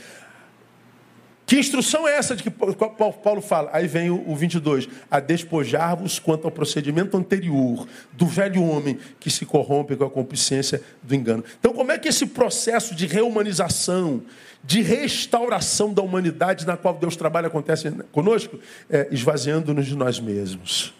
[1.51, 3.69] Que instrução é essa de que Paulo fala?
[3.73, 4.87] Aí vem o 22.
[5.11, 10.81] A despojar-vos quanto ao procedimento anterior do velho homem que se corrompe com a complicência
[11.03, 11.43] do engano.
[11.59, 14.21] Então, como é que esse processo de reumanização,
[14.63, 18.57] de restauração da humanidade na qual Deus trabalha acontece conosco?
[18.89, 20.93] É, Esvaziando-nos de nós mesmos.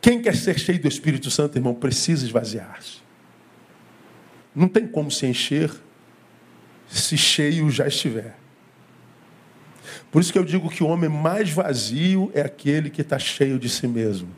[0.00, 2.98] Quem quer ser cheio do Espírito Santo, irmão, precisa esvaziar-se.
[4.54, 5.70] Não tem como se encher
[6.88, 8.34] se cheio já estiver.
[10.10, 13.58] Por isso que eu digo que o homem mais vazio é aquele que está cheio
[13.58, 14.34] de si mesmo.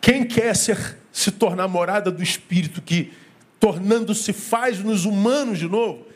[0.00, 3.12] Quem quer ser, se tornar morada do Espírito, que
[3.60, 6.06] tornando-se faz-nos humanos de novo,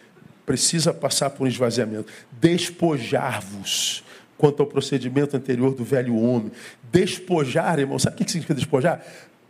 [0.46, 2.10] precisa passar por um esvaziamento.
[2.32, 4.02] Despojar-vos
[4.42, 6.50] quanto ao procedimento anterior do velho homem.
[6.90, 9.00] Despojar, irmão, sabe o que significa despojar?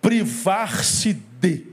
[0.02, 1.64] Privar-se de.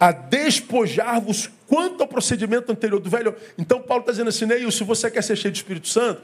[0.00, 3.36] A despojar-vos quanto ao procedimento anterior do velho.
[3.58, 6.22] Então, Paulo está dizendo assim, Neil, se você quer ser cheio do Espírito Santo,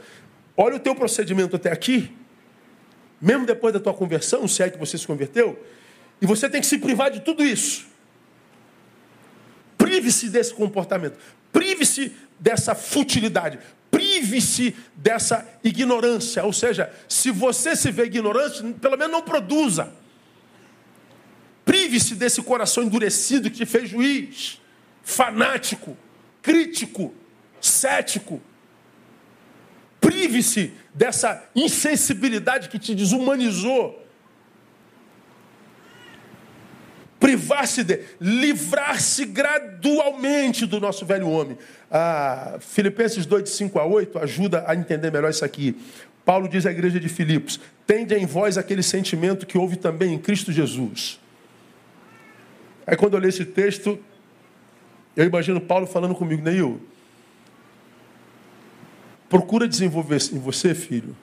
[0.57, 2.17] olha o teu procedimento até aqui,
[3.21, 5.63] mesmo depois da tua conversão, se é que você se converteu,
[6.19, 7.87] e você tem que se privar de tudo isso.
[9.77, 11.19] Prive-se desse comportamento.
[11.53, 13.59] Prive-se dessa futilidade.
[13.91, 16.43] Prive-se dessa ignorância.
[16.45, 19.93] Ou seja, se você se vê ignorante, pelo menos não produza.
[21.65, 24.61] Prive-se desse coração endurecido que te fez juiz,
[25.03, 25.97] fanático,
[26.41, 27.15] crítico,
[27.61, 28.41] cético.
[30.01, 34.00] Prive-se dessa insensibilidade que te desumanizou
[37.21, 41.57] privar-se de, livrar-se gradualmente do nosso velho homem.
[41.91, 45.77] Ah, Filipenses 2, de 5 a 8, ajuda a entender melhor isso aqui.
[46.25, 50.19] Paulo diz à igreja de Filipos: tende em vós aquele sentimento que houve também em
[50.19, 51.21] Cristo Jesus.
[52.87, 53.99] Aí quando eu leio esse texto,
[55.15, 56.81] eu imagino Paulo falando comigo, Neil,
[59.29, 61.15] procura desenvolver em você, filho,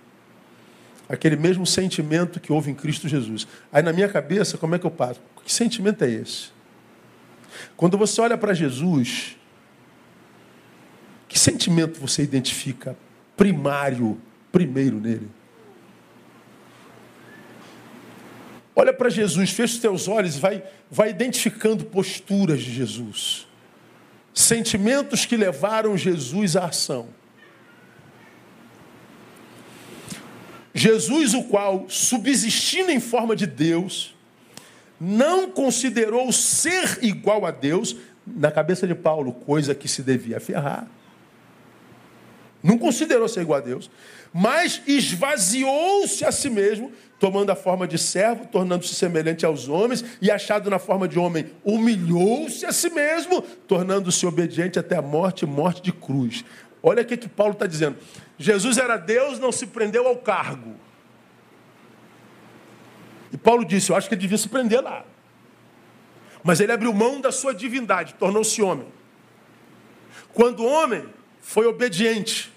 [1.09, 3.47] aquele mesmo sentimento que houve em Cristo Jesus.
[3.71, 5.19] Aí na minha cabeça, como é que eu passo?
[5.47, 6.49] Que sentimento é esse?
[7.77, 9.37] Quando você olha para Jesus,
[11.25, 12.97] que sentimento você identifica
[13.37, 14.21] primário,
[14.51, 15.29] primeiro nele?
[18.75, 23.47] Olha para Jesus, fecha os teus olhos e vai, vai identificando posturas de Jesus.
[24.33, 27.07] Sentimentos que levaram Jesus à ação.
[30.73, 34.16] Jesus, o qual, subsistindo em forma de Deus,
[34.99, 37.95] não considerou ser igual a Deus,
[38.25, 40.87] na cabeça de Paulo, coisa que se devia ferrar.
[42.61, 43.89] Não considerou ser igual a Deus,
[44.33, 50.29] mas esvaziou-se a si mesmo, tomando a forma de servo, tornando-se semelhante aos homens, e
[50.29, 55.81] achado na forma de homem, humilhou-se a si mesmo, tornando-se obediente até a morte morte
[55.81, 56.43] de cruz.
[56.81, 57.97] Olha o que, que Paulo está dizendo.
[58.37, 60.75] Jesus era Deus, não se prendeu ao cargo.
[63.31, 65.05] E Paulo disse: Eu acho que ele devia se prender lá.
[66.43, 68.87] Mas ele abriu mão da sua divindade, tornou-se homem.
[70.33, 71.05] Quando homem,
[71.41, 72.53] foi obediente.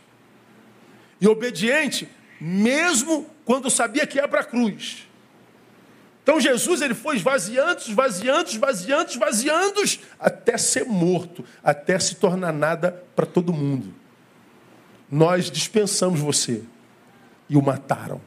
[1.20, 2.08] E obediente,
[2.40, 5.06] mesmo quando sabia que ia para a cruz.
[6.22, 9.80] Então Jesus ele foi esvaziando, esvaziando, esvaziando, esvaziando,
[10.18, 13.94] até ser morto, até se tornar nada para todo mundo.
[15.10, 16.62] Nós dispensamos você
[17.48, 18.20] e o mataram.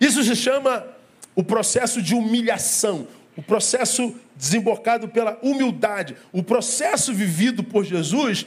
[0.00, 0.86] Isso se chama
[1.36, 6.16] o processo de humilhação, o processo desembocado pela humildade.
[6.32, 8.46] O processo vivido por Jesus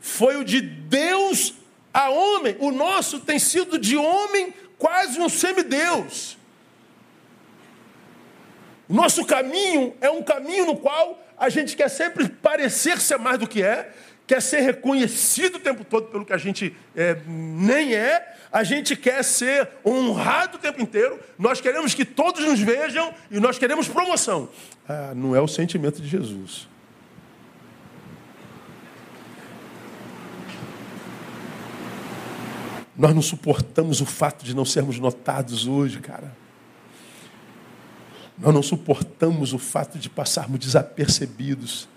[0.00, 1.54] foi o de Deus
[1.92, 2.56] a homem.
[2.58, 6.36] O nosso tem sido de homem quase um semideus.
[8.88, 13.38] O nosso caminho é um caminho no qual a gente quer sempre parecer ser mais
[13.38, 13.92] do que é,
[14.26, 18.96] quer ser reconhecido o tempo todo pelo que a gente é, nem é, a gente
[18.96, 23.88] quer ser honrado o tempo inteiro, nós queremos que todos nos vejam e nós queremos
[23.88, 24.48] promoção.
[24.88, 26.68] Ah, não é o sentimento de Jesus.
[32.96, 36.32] Nós não suportamos o fato de não sermos notados hoje, cara.
[38.38, 41.88] Nós não suportamos o fato de passarmos desapercebidos.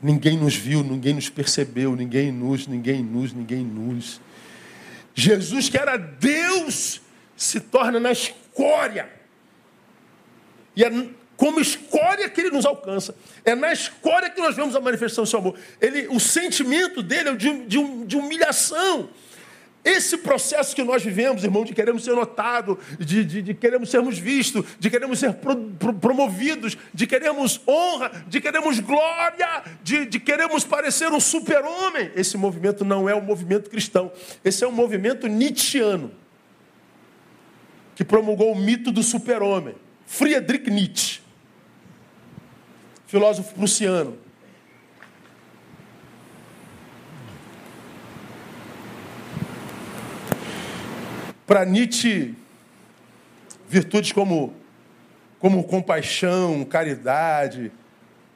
[0.00, 4.20] Ninguém nos viu, ninguém nos percebeu, ninguém nos, ninguém nos, ninguém nos.
[5.14, 7.00] Jesus, que era Deus,
[7.36, 9.10] se torna na escória.
[10.76, 10.90] E é
[11.36, 13.14] como escória que ele nos alcança.
[13.44, 15.58] É na escória que nós vemos a manifestação do seu amor.
[15.80, 19.08] Ele, o sentimento dele é de, de, de humilhação.
[19.84, 24.18] Esse processo que nós vivemos, irmão, de queremos ser notados, de, de, de, queremos sermos
[24.18, 30.18] vistos, de queremos ser pro, pro, promovidos, de queremos honra, de queremos glória, de, de
[30.18, 32.10] queremos parecer um super-homem.
[32.16, 34.12] Esse movimento não é um movimento cristão.
[34.44, 36.10] Esse é um movimento nietzschiano,
[37.94, 39.74] que promulgou o mito do super-homem.
[40.06, 41.20] Friedrich Nietzsche,
[43.06, 44.27] filósofo prussiano.
[51.48, 52.34] Para Nietzsche,
[53.70, 54.54] virtudes como,
[55.38, 57.72] como compaixão, caridade,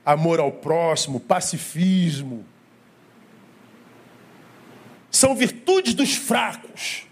[0.03, 2.43] amor ao próximo, pacifismo,
[5.11, 7.07] são virtudes dos fracos.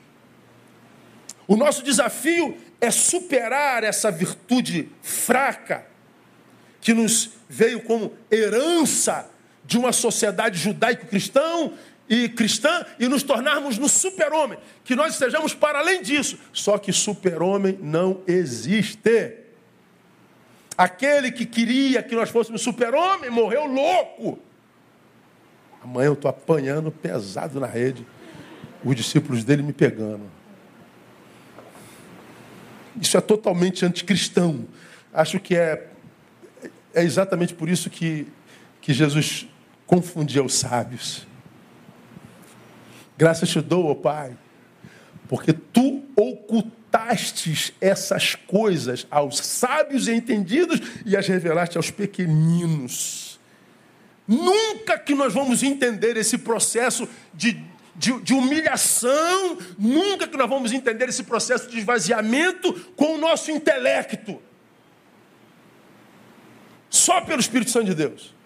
[1.46, 5.84] O nosso desafio é superar essa virtude fraca
[6.80, 9.28] que nos veio como herança
[9.66, 11.74] de uma sociedade judaico-cristão
[12.11, 16.36] e cristã e nos tornarmos no super-homem, que nós estejamos para além disso.
[16.52, 19.36] Só que super-homem não existe.
[20.76, 24.40] Aquele que queria que nós fôssemos super-homem morreu louco.
[25.84, 28.04] Amanhã eu estou apanhando pesado na rede,
[28.84, 30.28] os discípulos dele me pegando.
[33.00, 34.66] Isso é totalmente anticristão.
[35.12, 35.86] Acho que é,
[36.92, 38.26] é exatamente por isso que,
[38.80, 39.46] que Jesus
[39.86, 41.29] confundia os sábios.
[43.20, 44.34] Graças te dou, ó Pai,
[45.28, 53.38] porque tu ocultastes essas coisas aos sábios e entendidos e as revelaste aos pequeninos.
[54.26, 57.62] Nunca que nós vamos entender esse processo de,
[57.94, 63.50] de, de, humilhação, nunca que nós vamos entender esse processo de esvaziamento com o nosso
[63.50, 64.40] intelecto.
[66.88, 68.39] Só pelo Espírito Santo de Deus.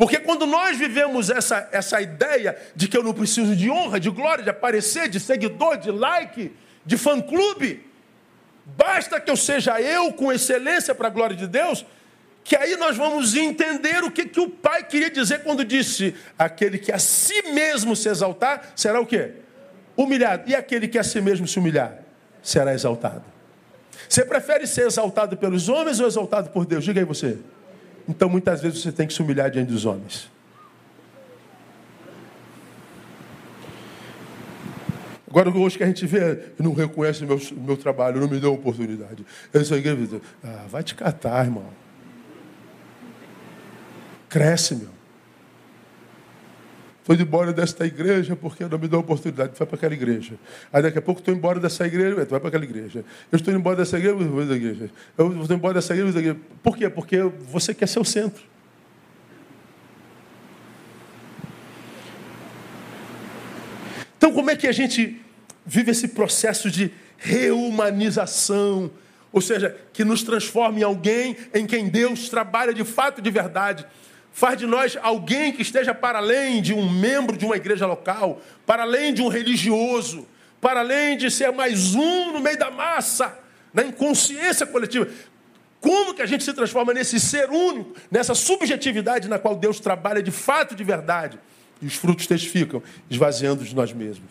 [0.00, 4.08] Porque quando nós vivemos essa, essa ideia de que eu não preciso de honra, de
[4.08, 7.86] glória, de aparecer, de seguidor, de like, de fã-clube,
[8.64, 11.84] basta que eu seja eu com excelência para a glória de Deus,
[12.42, 16.78] que aí nós vamos entender o que, que o pai queria dizer quando disse: aquele
[16.78, 19.32] que a si mesmo se exaltar, será o quê?
[19.98, 20.44] Humilhado.
[20.46, 21.98] E aquele que a si mesmo se humilhar,
[22.42, 23.24] será exaltado.
[24.08, 26.84] Você prefere ser exaltado pelos homens ou exaltado por Deus?
[26.84, 27.36] Diga aí você.
[28.10, 30.28] Então muitas vezes você tem que se humilhar diante dos homens.
[35.28, 39.24] Agora, hoje que a gente vê, não reconhece meu, meu trabalho, não me deu oportunidade.
[39.54, 41.66] Essa igreja, ah, vai te catar, irmão.
[44.28, 44.99] Cresce, meu.
[47.00, 49.52] Estou indo embora desta igreja porque não me deu oportunidade.
[49.58, 50.34] Vai para aquela igreja.
[50.72, 53.04] Aí daqui a pouco estou embora dessa igreja, vai para aquela igreja.
[53.32, 54.90] Eu estou indo embora dessa igreja, vou para igreja.
[55.16, 56.38] Eu estou embora dessa igreja, igreja.
[56.62, 56.90] Por quê?
[56.90, 58.42] Porque você quer ser o centro.
[64.18, 65.18] Então, como é que a gente
[65.64, 68.90] vive esse processo de reumanização?
[69.32, 73.86] Ou seja, que nos transforma em alguém em quem Deus trabalha de fato, de verdade.
[74.32, 78.40] Faz de nós alguém que esteja para além de um membro de uma igreja local,
[78.64, 80.26] para além de um religioso,
[80.60, 83.38] para além de ser mais um no meio da massa,
[83.72, 85.08] na inconsciência coletiva.
[85.80, 90.22] Como que a gente se transforma nesse ser único, nessa subjetividade na qual Deus trabalha
[90.22, 91.38] de fato, de verdade?
[91.80, 94.30] E os frutos testificam, esvaziando de nós mesmos.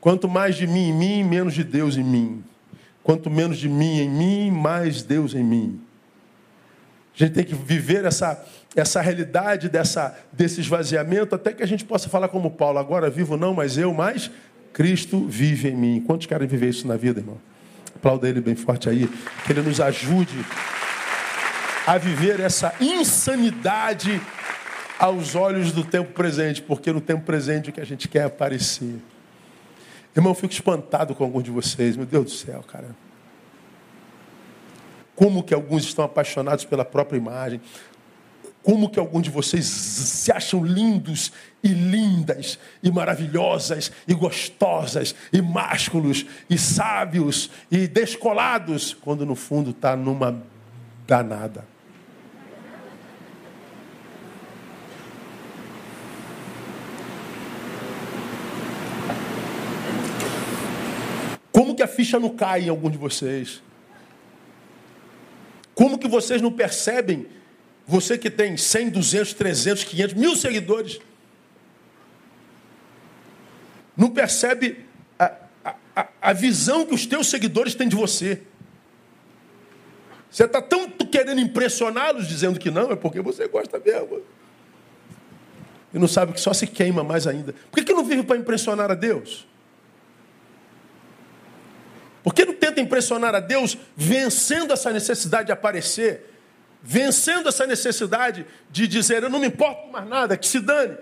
[0.00, 2.44] Quanto mais de mim em mim, menos de Deus em mim.
[3.02, 5.80] Quanto menos de mim em mim, mais Deus em mim.
[7.14, 8.44] A gente tem que viver essa,
[8.76, 13.36] essa realidade dessa, desse esvaziamento até que a gente possa falar como Paulo, agora vivo
[13.36, 14.30] não, mas eu, mas
[14.74, 16.04] Cristo vive em mim.
[16.06, 17.38] Quantos querem viver isso na vida, irmão?
[17.94, 19.08] Aplauda ele bem forte aí,
[19.46, 20.36] que ele nos ajude
[21.86, 24.20] a viver essa insanidade
[24.98, 28.24] aos olhos do tempo presente, porque no tempo presente o que a gente quer é
[28.24, 28.96] aparecer.
[30.14, 32.94] Irmão, eu fico espantado com alguns de vocês, meu Deus do céu, cara.
[35.14, 37.60] Como que alguns estão apaixonados pela própria imagem.
[38.66, 41.30] Como que alguns de vocês se acham lindos
[41.62, 49.70] e lindas e maravilhosas e gostosas e másculos e sábios e descolados, quando no fundo
[49.70, 50.42] está numa
[51.06, 51.64] danada.
[61.52, 63.62] Como que a ficha não cai em algum de vocês?
[65.72, 67.28] Como que vocês não percebem,
[67.86, 70.98] você que tem 100, 200, 300, 500, mil seguidores,
[73.96, 74.84] não percebe
[75.18, 75.32] a,
[75.94, 78.42] a, a visão que os teus seguidores têm de você?
[80.30, 84.20] Você está tanto querendo impressioná-los, dizendo que não, é porque você gosta mesmo.
[85.94, 87.54] E não sabe que só se queima mais ainda.
[87.70, 89.46] Por que, que não vive para impressionar a Deus?
[92.22, 96.35] Por que não tenta impressionar a Deus vencendo essa necessidade de aparecer?
[96.88, 100.96] Vencendo essa necessidade de dizer, eu não me importo mais nada, que se dane.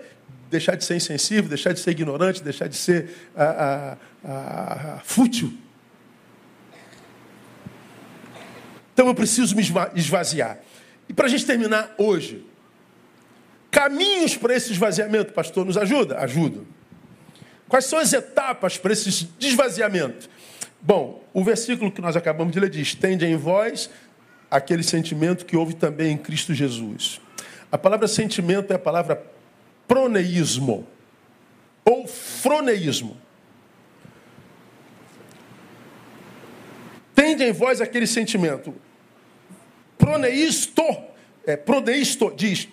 [0.49, 5.53] Deixar de ser insensível, deixar de ser ignorante, deixar de ser ah, ah, ah, fútil.
[8.95, 9.61] Então eu preciso me
[9.93, 10.57] esvaziar.
[11.07, 12.43] E para a gente terminar hoje,
[13.69, 16.17] caminhos para esse esvaziamento, pastor, nos ajuda?
[16.17, 16.61] Ajuda.
[17.69, 20.27] Quais são as etapas para esse desvaziamento?
[20.81, 23.89] Bom, o versículo que nós acabamos de ler diz: Tende em vós
[24.55, 27.19] aquele sentimento que houve também em Cristo Jesus.
[27.71, 29.21] A palavra sentimento é a palavra
[29.87, 30.87] proneísmo
[31.83, 33.17] ou froneísmo.
[37.13, 38.73] Tende em vós aquele sentimento.
[39.97, 40.83] Proneisto,
[41.45, 42.67] é, proneisto diz,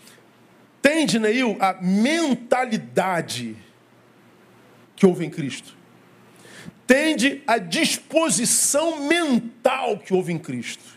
[0.80, 3.56] tende, Neil, a mentalidade
[4.94, 5.82] que houve em Cristo
[6.86, 10.91] tende a disposição mental que houve em Cristo.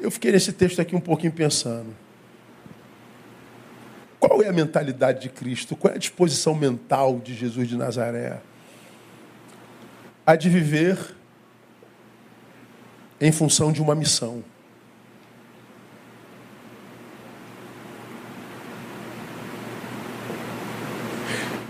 [0.00, 1.94] Eu fiquei nesse texto aqui um pouquinho pensando.
[4.20, 5.76] Qual é a mentalidade de Cristo?
[5.76, 8.40] Qual é a disposição mental de Jesus de Nazaré?
[10.24, 11.16] A de viver
[13.20, 14.44] em função de uma missão.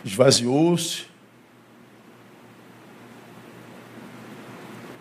[0.05, 1.07] Esvaziou-se,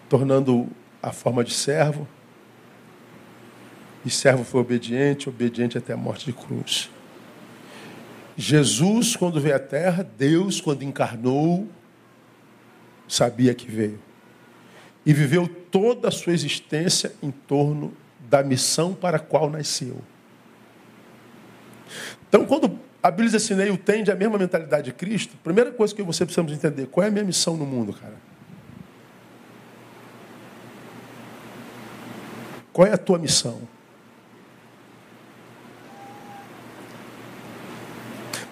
[0.07, 0.69] tornando
[1.01, 2.07] a forma de servo.
[4.06, 6.89] E servo foi obediente, obediente até a morte de cruz.
[8.38, 11.68] Jesus, quando veio à terra, Deus, quando encarnou,
[13.08, 14.00] sabia que veio.
[15.06, 17.93] E viveu toda a sua existência em torno
[18.30, 19.98] da missão para a qual nasceu.
[22.30, 25.95] Então, quando a Bíblia diz assim, Neil, tende a mesma mentalidade de Cristo, primeira coisa
[25.95, 28.16] que você precisamos entender, qual é a minha missão no mundo, cara?
[32.74, 33.62] Qual é a tua missão?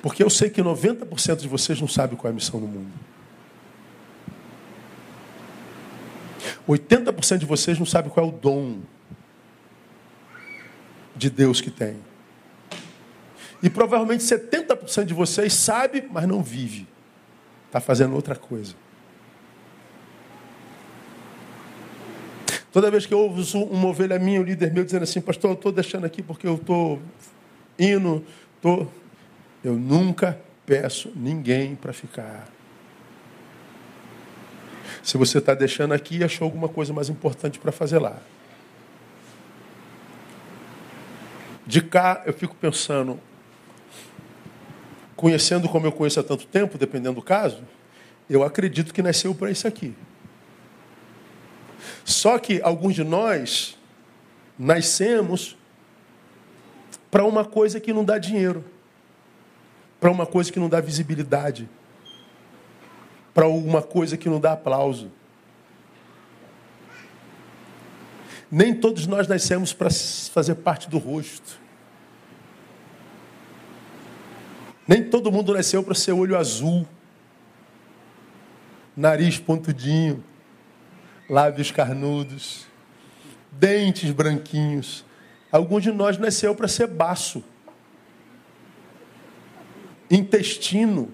[0.06, 2.92] Porque eu sei que 90% de vocês não sabem qual é a missão no mundo.
[6.70, 8.82] 80% de vocês não sabem qual é o dom
[11.16, 11.98] de Deus que tem.
[13.64, 16.88] E provavelmente 70% de vocês sabe, mas não vive.
[17.66, 18.76] está fazendo outra coisa.
[22.72, 25.50] Toda vez que eu ouço uma ovelha minha, o um líder meu dizendo assim, pastor,
[25.50, 27.02] eu estou deixando aqui porque eu estou
[27.80, 28.24] indo,
[28.62, 28.86] tô...
[29.66, 32.48] eu nunca peço ninguém para ficar.
[35.02, 38.20] Se você está deixando aqui, achou alguma coisa mais importante para fazer lá.
[41.66, 43.20] De cá, eu fico pensando,
[45.16, 47.64] conhecendo como eu conheço há tanto tempo, dependendo do caso,
[48.30, 49.96] eu acredito que nasceu para isso aqui.
[52.04, 53.80] Só que alguns de nós
[54.60, 55.58] nascemos
[57.10, 58.64] para uma coisa que não dá dinheiro,
[60.00, 61.70] para uma coisa que não dá visibilidade,
[63.34, 65.12] para uma coisa que não dá aplauso.
[68.50, 71.60] Nem todos nós nascemos para fazer parte do rosto.
[74.88, 76.88] Nem todo mundo nasceu para ser olho azul,
[78.96, 80.24] nariz pontudinho,
[81.30, 82.68] lábios carnudos,
[83.52, 85.04] dentes branquinhos.
[85.52, 87.44] Alguns de nós nasceu para ser baço,
[90.10, 91.10] intestino.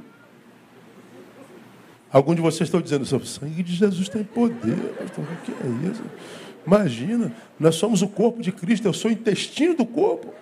[2.11, 4.75] Alguns de vocês estão dizendo, o sangue de Jesus tem poder.
[4.75, 6.03] O que é isso?
[6.67, 10.33] Imagina, nós somos o corpo de Cristo, eu sou o intestino do corpo.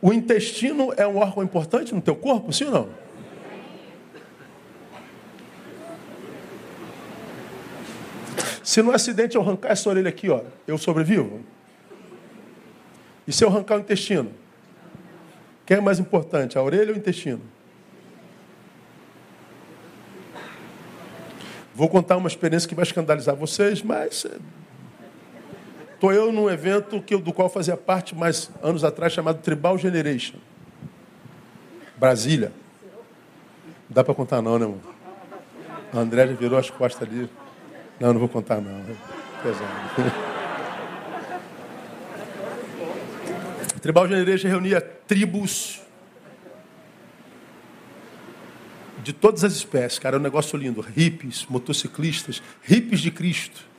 [0.00, 3.04] O intestino é um órgão importante no teu corpo, sim ou não?
[8.62, 11.40] Se no acidente eu arrancar essa orelha aqui, ó, eu sobrevivo?
[13.26, 14.30] E se eu arrancar o intestino?
[15.66, 17.40] Quem é mais importante, a orelha ou o intestino?
[21.74, 24.26] Vou contar uma experiência que vai escandalizar vocês, mas
[26.04, 30.36] Estou eu num evento que, do qual fazia parte mais anos atrás, chamado Tribal Generation.
[31.96, 32.52] Brasília.
[33.88, 34.80] Não dá para contar não, né, irmão?
[35.90, 37.26] A André já virou as costas ali.
[37.98, 38.70] Não, não vou contar não.
[38.70, 40.24] É pesado.
[43.84, 45.82] Tribal Generation reunia tribos
[49.02, 50.80] de todas as espécies, cara, é um negócio lindo.
[50.80, 53.74] Hippies, motociclistas, hippies de Cristo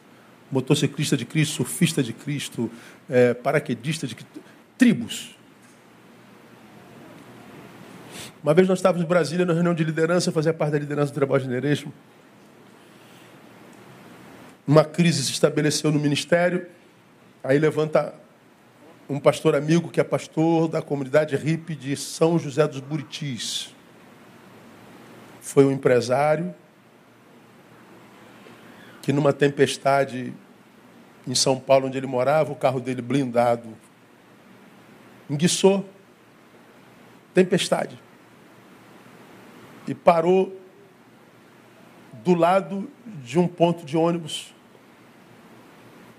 [0.52, 2.70] motociclista de Cristo, surfista de Cristo,
[3.10, 4.40] é, paraquedista de Cristo,
[4.78, 5.36] tribos.
[8.44, 11.16] Uma vez nós estávamos em Brasília, na reunião de liderança, fazia parte da liderança do
[11.16, 11.92] Trabalho Generation.
[14.68, 16.68] Uma crise se estabeleceu no ministério,
[17.44, 18.14] aí levanta
[19.08, 23.74] um pastor amigo que é pastor da comunidade hippie de São José dos Buritis.
[25.40, 26.54] Foi um empresário
[29.02, 30.34] que numa tempestade
[31.28, 33.76] em São Paulo, onde ele morava, o carro dele blindado
[35.30, 35.88] enguiçou.
[37.34, 38.02] Tempestade.
[39.88, 40.60] E parou
[42.24, 42.90] do lado
[43.24, 44.54] de um ponto de ônibus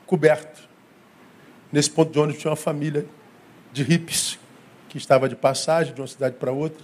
[0.06, 0.55] coberto.
[1.76, 3.04] Nesse ponto de ônibus tinha uma família
[3.70, 4.38] de hippies
[4.88, 6.82] que estava de passagem de uma cidade para outra.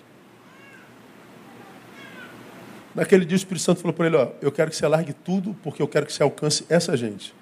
[2.95, 5.57] Naquele dia o Espírito Santo falou para ele, ó, eu quero que você largue tudo,
[5.62, 7.34] porque eu quero que você alcance essa gente.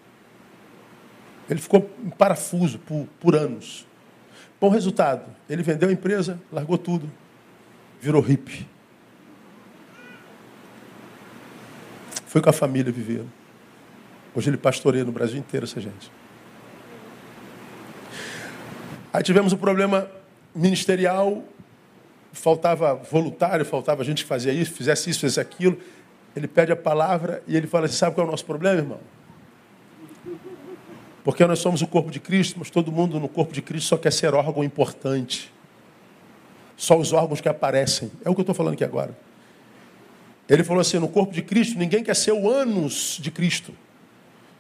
[1.49, 3.85] Ele ficou em parafuso por, por anos.
[4.61, 7.11] Bom resultado, ele vendeu a empresa, largou tudo,
[8.01, 8.65] virou hippie.
[12.29, 13.25] Foi com a família viver.
[14.37, 16.20] Hoje ele pastoreia no Brasil inteiro essa gente.
[19.13, 20.09] Aí tivemos um problema
[20.55, 21.43] ministerial
[22.33, 25.79] faltava voluntário, faltava gente que fazia isso, fizesse isso, fizesse aquilo.
[26.35, 29.01] Ele pede a palavra e ele fala assim: sabe qual é o nosso problema, irmão?
[31.25, 33.97] Porque nós somos o corpo de Cristo, mas todo mundo no corpo de Cristo só
[33.97, 35.53] quer ser órgão importante.
[36.77, 38.11] Só os órgãos que aparecem.
[38.25, 39.17] É o que eu estou falando aqui agora.
[40.49, 43.75] Ele falou assim: no corpo de Cristo, ninguém quer ser o ânus de Cristo.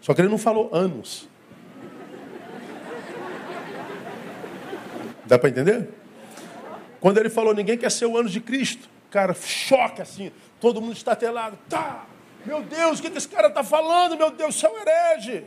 [0.00, 1.28] Só que ele não falou anos.
[5.30, 5.88] Dá para entender?
[7.00, 10.94] Quando ele falou, ninguém quer ser o ano de Cristo, cara, choque assim, todo mundo
[10.94, 11.56] está telado.
[11.68, 12.04] Tá,
[12.44, 14.18] meu Deus, o que, esse cara está falando?
[14.18, 15.44] Meu Deus, um herege.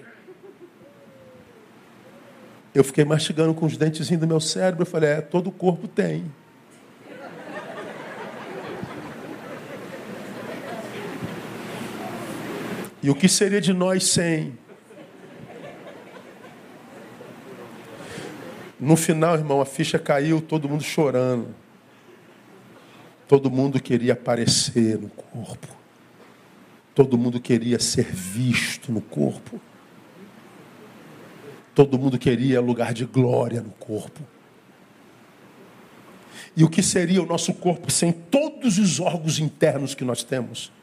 [2.73, 4.84] Eu fiquei mastigando com os dentezinhos do meu cérebro.
[4.84, 6.31] Eu falei, é, todo corpo tem.
[13.01, 14.57] E o que seria de nós sem?
[18.84, 21.55] No final, irmão, a ficha caiu, todo mundo chorando.
[23.29, 25.69] Todo mundo queria aparecer no corpo.
[26.93, 29.59] Todo mundo queria ser visto no corpo.
[31.73, 34.19] Todo mundo queria lugar de glória no corpo.
[36.53, 40.73] E o que seria o nosso corpo sem todos os órgãos internos que nós temos?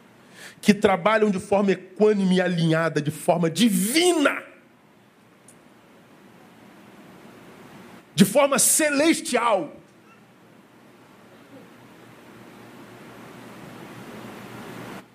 [0.63, 4.50] Que trabalham de forma equânime e alinhada, de forma divina.
[8.21, 9.75] De forma celestial.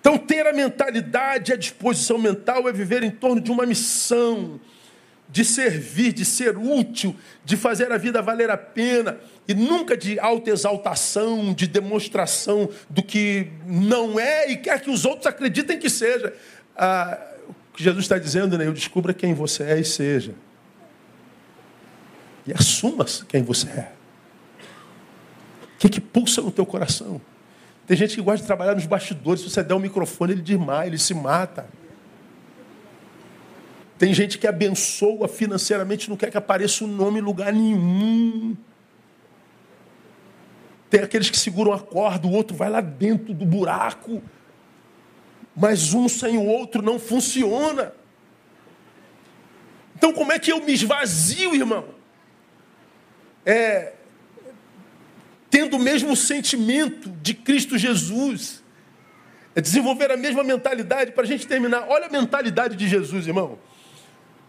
[0.00, 4.60] Então, ter a mentalidade, a disposição mental é viver em torno de uma missão,
[5.28, 10.18] de servir, de ser útil, de fazer a vida valer a pena, e nunca de
[10.18, 16.34] autoexaltação, de demonstração do que não é e quer que os outros acreditem que seja.
[16.76, 17.16] Ah,
[17.48, 18.66] o que Jesus está dizendo, né?
[18.66, 20.34] Eu descubra quem você é e seja.
[22.46, 23.92] E assuma quem você é.
[25.74, 27.20] O que, que pulsa no teu coração?
[27.86, 29.42] Tem gente que gosta de trabalhar nos bastidores.
[29.42, 31.68] Se você der um microfone, ele desmaia, ele se mata.
[33.98, 38.56] Tem gente que abençoa financeiramente, não quer que apareça o um nome em lugar nenhum.
[40.90, 44.22] Tem aqueles que seguram a corda, o outro vai lá dentro do buraco.
[45.54, 47.92] Mas um sem o outro não funciona.
[49.96, 51.95] Então, como é que eu me esvazio, irmão?
[53.46, 53.92] É,
[55.56, 58.62] tendo o mesmo sentimento de Cristo Jesus.
[59.54, 61.86] É desenvolver a mesma mentalidade para a gente terminar.
[61.88, 63.58] Olha a mentalidade de Jesus, irmão.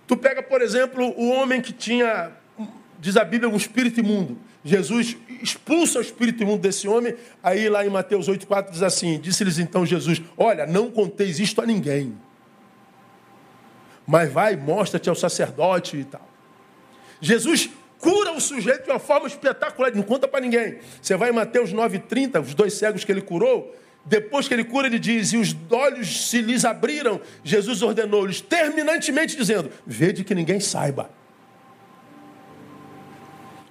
[0.05, 2.31] Tu pega, por exemplo, o homem que tinha,
[2.99, 4.37] diz a Bíblia, um espírito imundo.
[4.65, 7.15] Jesus expulsa o espírito imundo desse homem.
[7.41, 11.65] Aí lá em Mateus 8,4 diz assim: Disse-lhes então Jesus: Olha, não conteis isto a
[11.65, 12.17] ninguém.
[14.05, 16.27] Mas vai, mostra-te ao sacerdote e tal.
[17.21, 17.69] Jesus
[17.99, 20.79] cura o sujeito de uma forma espetacular, não conta para ninguém.
[21.01, 23.75] Você vai em Mateus 9,30, os dois cegos que ele curou,
[24.07, 29.35] depois que ele cura, ele diz: E os olhos se lhes abriram, Jesus ordenou-lhes terminantemente,
[29.35, 31.09] dizendo: Vede que ninguém saiba.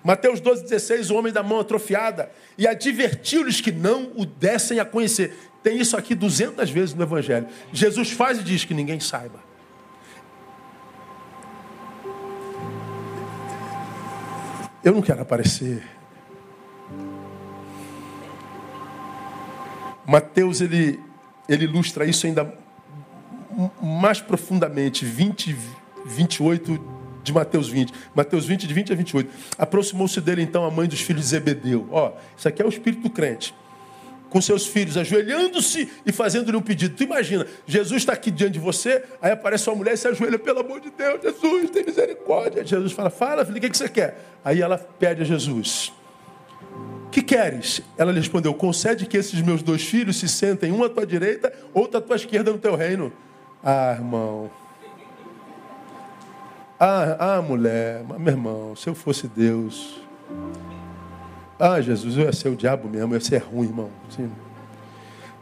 [0.04, 5.34] Mateus 12,16, o homem da mão atrofiada, e advertiu-lhes que não o dessem a conhecer.
[5.64, 7.48] Tem isso aqui 200 vezes no Evangelho.
[7.72, 9.45] Jesus faz e diz que ninguém saiba.
[14.86, 15.82] Eu não quero aparecer.
[20.06, 21.00] Mateus ele,
[21.48, 22.56] ele ilustra isso ainda
[23.82, 25.56] mais profundamente, 20,
[26.06, 26.80] 28
[27.24, 27.92] de Mateus 20.
[28.14, 29.30] Mateus 20, de 20 a 28.
[29.58, 31.88] Aproximou-se dele então a mãe dos filhos de Zebedeu.
[31.90, 33.52] Ó, isso aqui é o espírito crente.
[34.36, 36.94] Com seus filhos, ajoelhando-se e fazendo-lhe um pedido.
[36.94, 40.38] Tu imagina, Jesus está aqui diante de você, aí aparece uma mulher e se ajoelha,
[40.38, 42.62] pelo amor de Deus, Jesus, tem misericórdia.
[42.62, 44.18] Jesus fala, fala, filho, o que, que você quer?
[44.44, 45.90] Aí ela pede a Jesus.
[47.10, 47.80] Que queres?
[47.96, 51.50] Ela lhe respondeu: Concede que esses meus dois filhos se sentem, um à tua direita,
[51.72, 53.10] outro à tua esquerda no teu reino.
[53.64, 54.50] Ah, irmão.
[56.78, 59.98] Ah, ah, mulher, mas, meu irmão, se eu fosse Deus.
[61.58, 63.90] Ah, Jesus, eu ia ser o diabo mesmo, eu ia ser ruim, irmão.
[64.10, 64.30] Sim.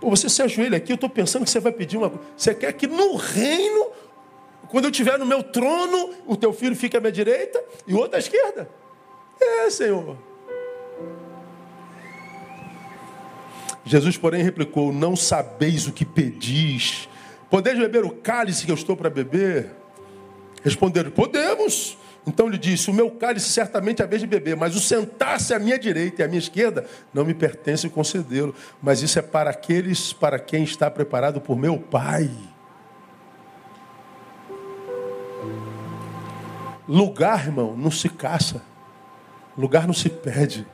[0.00, 2.24] Pô, você se ajoelha aqui, eu estou pensando que você vai pedir uma coisa.
[2.36, 3.90] Você quer que no reino,
[4.68, 7.98] quando eu estiver no meu trono, o teu filho fique à minha direita e o
[7.98, 8.68] outro à esquerda?
[9.40, 10.16] É, Senhor.
[13.84, 17.08] Jesus, porém, replicou: Não sabeis o que pedis.
[17.50, 19.70] Podeis beber o cálice que eu estou para beber?
[20.62, 21.98] Responderam: Podemos.
[22.26, 25.52] Então lhe disse: O meu cálice certamente é a vez de beber, mas o sentar-se
[25.52, 28.54] à minha direita e à minha esquerda não me pertence concedê-lo.
[28.82, 32.30] Mas isso é para aqueles para quem está preparado por meu Pai.
[36.88, 38.62] Lugar, irmão, não se caça.
[39.56, 40.66] Lugar não se pede.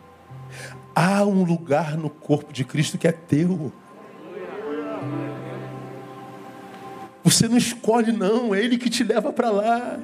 [0.94, 3.72] Há um lugar no corpo de Cristo que é teu.
[7.22, 10.00] Você não escolhe, não, é Ele que te leva para lá.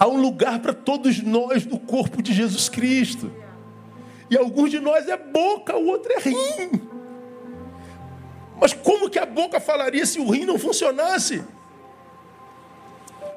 [0.00, 3.30] Há um lugar para todos nós no corpo de Jesus Cristo.
[4.30, 6.70] E alguns de nós é boca, o outro é rim.
[8.58, 11.44] Mas como que a boca falaria se o rim não funcionasse?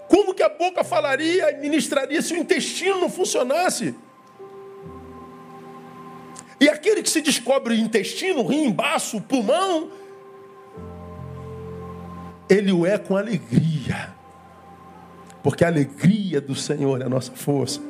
[0.08, 3.94] Como que a boca falaria e ministraria se o intestino não funcionasse?
[6.62, 9.92] E aquele que se descobre o intestino, o rim, baço, pulmão,
[12.50, 14.23] ele o é com alegria.
[15.44, 17.82] Porque a alegria do Senhor é a nossa força.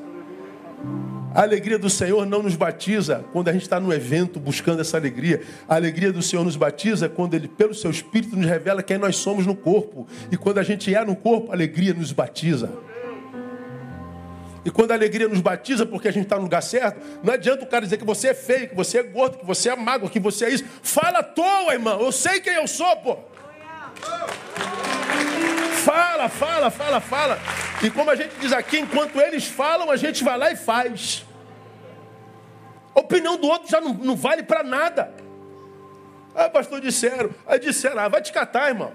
[1.34, 4.98] A alegria do Senhor não nos batiza quando a gente está no evento buscando essa
[4.98, 5.42] alegria.
[5.68, 9.16] A alegria do Senhor nos batiza quando Ele, pelo Seu Espírito, nos revela quem nós
[9.16, 10.08] somos no corpo.
[10.32, 12.70] E quando a gente é no corpo, a alegria nos batiza.
[14.66, 17.64] E quando a alegria nos batiza porque a gente está no lugar certo, não adianta
[17.64, 20.10] o cara dizer que você é feio, que você é gordo, que você é magro,
[20.10, 20.64] que você é isso.
[20.82, 22.00] Fala à toa, irmão.
[22.00, 23.18] Eu sei quem eu sou, pô.
[25.84, 27.40] Fala, fala, fala, fala.
[27.84, 31.26] E como a gente diz aqui, enquanto eles falam, a gente vai lá e faz.
[32.96, 35.14] A opinião do outro já não, não vale para nada.
[36.34, 37.32] Ah, pastor, disseram.
[37.46, 38.94] Aí disseram, ah, vai te catar, irmão.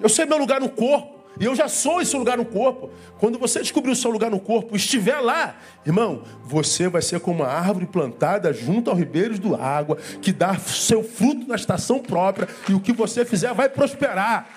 [0.00, 1.17] Eu sei meu lugar no corpo.
[1.40, 2.90] E eu já sou esse lugar no corpo.
[3.18, 7.42] Quando você descobrir o seu lugar no corpo, estiver lá, irmão, você vai ser como
[7.42, 12.48] uma árvore plantada junto aos ribeiros do água, que dá seu fruto na estação própria,
[12.68, 14.48] e o que você fizer vai prosperar.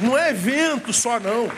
[0.00, 1.50] Não é evento só, não.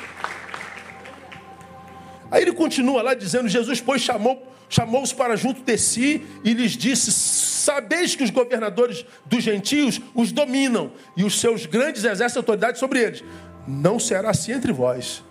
[2.30, 6.72] Aí ele continua lá dizendo: Jesus, pois, chamou chamou-os para junto de si e lhes
[6.72, 12.78] disse: Sabeis que os governadores dos gentios os dominam e os seus grandes exercem autoridade
[12.78, 13.24] sobre eles.
[13.66, 15.24] Não será assim entre vós.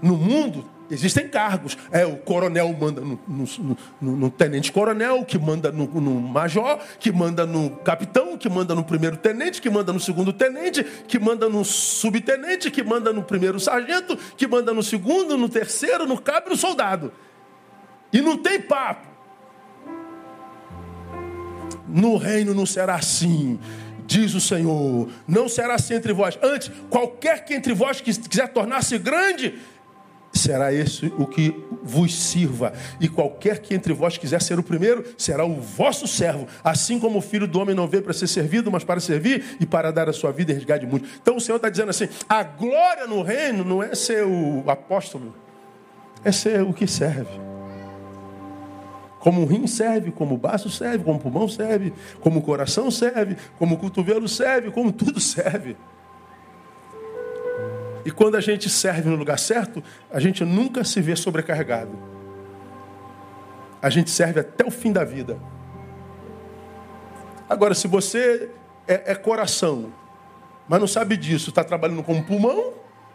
[0.00, 1.76] No mundo existem cargos.
[1.90, 7.46] É, o coronel manda no, no, no, no tenente-coronel, que manda no, major, que manda
[7.46, 11.64] no capitão, que manda no primeiro tenente, que manda no segundo tenente, que manda no
[11.64, 16.50] subtenente, que manda no primeiro sargento, que manda no segundo, no terceiro, no cabo e
[16.50, 17.12] no soldado.
[18.12, 19.10] E não tem papo.
[21.88, 23.58] No reino não será assim
[24.06, 25.08] diz o Senhor.
[25.26, 26.38] Não será assim entre vós.
[26.42, 29.54] Antes, qualquer que entre vós quiser tornar-se grande,
[30.32, 32.72] será esse o que vos sirva.
[33.00, 36.46] E qualquer que entre vós quiser ser o primeiro, será o vosso servo.
[36.64, 39.66] Assim como o filho do homem não veio para ser servido, mas para servir e
[39.66, 41.10] para dar a sua vida em resgate de muitos.
[41.20, 45.34] Então o Senhor está dizendo assim: a glória no reino não é ser o apóstolo,
[46.24, 47.51] é ser o que serve.
[49.22, 52.90] Como o rim serve, como o baço serve, como o pulmão serve, como o coração
[52.90, 55.76] serve, como o cotovelo serve, como tudo serve.
[58.04, 61.96] E quando a gente serve no lugar certo, a gente nunca se vê sobrecarregado.
[63.80, 65.38] A gente serve até o fim da vida.
[67.48, 68.50] Agora, se você
[68.88, 69.92] é, é coração,
[70.68, 72.72] mas não sabe disso, está trabalhando como pulmão,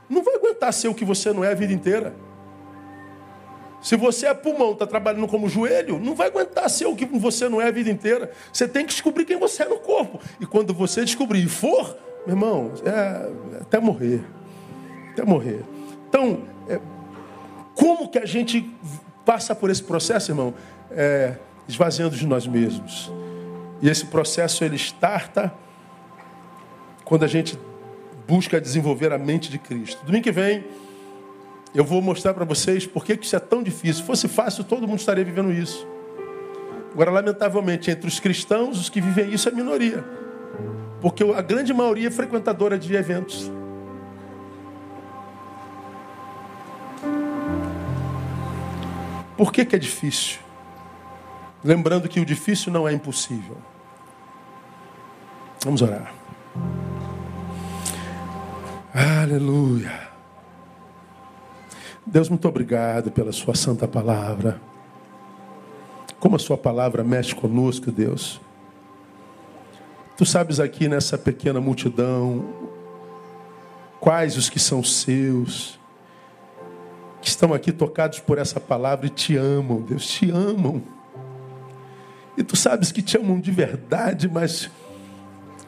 [0.08, 2.16] não vai aguentar ser o que você não é a vida inteira.
[3.82, 7.48] Se você é pulmão, está trabalhando como joelho, não vai aguentar ser o que você
[7.48, 8.32] não é a vida inteira.
[8.52, 10.20] Você tem que descobrir quem você é no corpo.
[10.40, 14.24] E quando você descobrir e for, meu irmão, é, até morrer.
[15.14, 15.64] Até morrer.
[16.10, 16.80] Então, é,
[17.76, 18.70] como que a gente
[19.24, 20.54] passa por esse processo, irmão?
[20.90, 21.36] É,
[21.68, 23.12] esvaziando de nós mesmos.
[23.82, 25.54] E esse processo ele starta
[27.06, 27.58] quando a gente
[28.28, 30.04] busca desenvolver a mente de Cristo.
[30.06, 30.66] Domingo que vem
[31.74, 34.02] eu vou mostrar para vocês por que isso é tão difícil.
[34.02, 35.88] Se fosse fácil, todo mundo estaria vivendo isso.
[36.94, 40.04] Agora, lamentavelmente, entre os cristãos, os que vivem isso é minoria.
[41.02, 43.52] Porque a grande maioria é frequentadora de eventos.
[49.38, 50.40] Por que, que é difícil?
[51.64, 53.58] Lembrando que o difícil não é impossível.
[55.64, 56.12] Vamos orar.
[58.94, 60.07] Aleluia.
[62.10, 64.62] Deus, muito obrigado pela Sua santa palavra.
[66.22, 68.40] Como a Sua palavra mexe conosco, Deus.
[70.16, 72.46] Tu sabes aqui nessa pequena multidão
[74.00, 75.78] quais os que são seus,
[77.22, 80.82] que estão aqui tocados por essa palavra e te amam, Deus, te amam.
[82.38, 84.72] E tu sabes que te amam de verdade, mas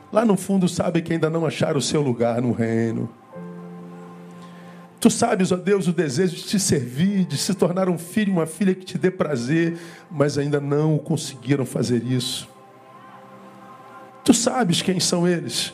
[0.10, 3.10] lá no fundo sabem que ainda não acharam o seu lugar no reino.
[5.00, 8.46] Tu sabes, ó Deus, o desejo de te servir, de se tornar um filho, uma
[8.46, 9.78] filha que te dê prazer,
[10.12, 12.50] mas ainda não conseguiram fazer isso.
[14.26, 15.74] Tu sabes quem são eles.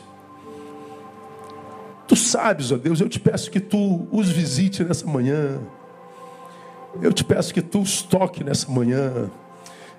[2.06, 5.60] Tu sabes, ó Deus, eu te peço que tu os visite nessa manhã.
[7.02, 9.28] Eu te peço que tu os toque nessa manhã.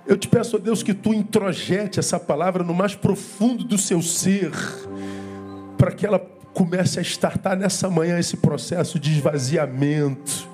[0.05, 4.01] Eu te peço, ó Deus, que tu introjete essa palavra no mais profundo do seu
[4.01, 4.51] ser,
[5.77, 6.17] para que ela
[6.57, 10.49] comece a estartar nessa manhã esse processo de esvaziamento.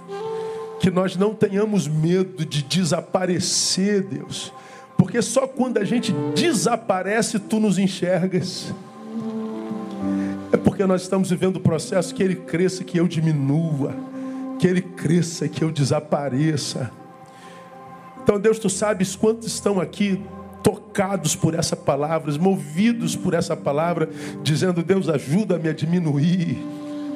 [0.78, 4.52] Que nós não tenhamos medo de desaparecer, Deus.
[4.98, 8.74] Porque só quando a gente desaparece, tu nos enxergas.
[10.52, 13.96] É porque nós estamos vivendo o processo que ele cresça, que eu diminua.
[14.60, 16.92] Que ele cresça, que eu desapareça.
[18.22, 20.22] Então, Deus, tu sabes quantos estão aqui
[20.64, 24.10] tocados por essa palavra, movidos por essa palavra,
[24.42, 26.58] dizendo: Deus, ajuda-me a diminuir,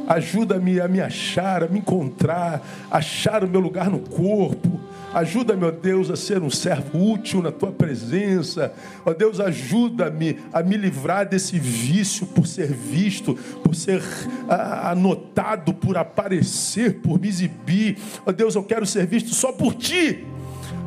[0.08, 4.80] ajuda-me a me achar, a me encontrar, achar o meu lugar no corpo.
[5.14, 8.74] Ajuda-me, ó Deus, a ser um servo útil na tua presença.
[9.06, 13.34] Ó Deus, ajuda-me a me livrar desse vício por ser visto,
[13.64, 14.04] por ser
[14.50, 17.98] anotado, por aparecer, por me exibir.
[18.26, 20.26] Ó Deus, eu quero ser visto só por ti,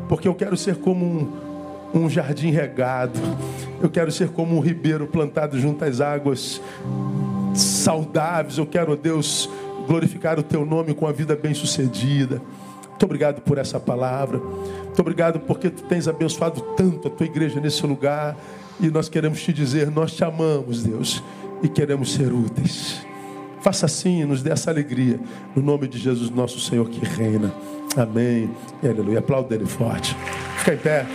[0.07, 1.50] porque eu quero ser como um
[1.95, 3.19] um jardim regado.
[3.81, 6.61] Eu quero ser como um ribeiro plantado junto às águas
[7.55, 8.59] saudáveis.
[8.59, 9.49] Eu quero, Deus,
[9.87, 12.41] glorificar o teu nome com a vida bem-sucedida.
[12.89, 14.39] Muito obrigado por essa palavra.
[14.39, 18.37] Muito obrigado porque tu tens abençoado tanto a tua igreja nesse lugar.
[18.79, 21.23] E nós queremos te dizer: nós te amamos, Deus,
[21.63, 23.05] e queremos ser úteis.
[23.61, 25.21] Faça assim, nos dê essa alegria.
[25.55, 27.53] No nome de Jesus, nosso Senhor que reina.
[27.97, 28.51] Amém.
[28.83, 29.19] E aleluia.
[29.19, 30.17] Aplauda ele forte.
[30.59, 31.07] Fica em pé.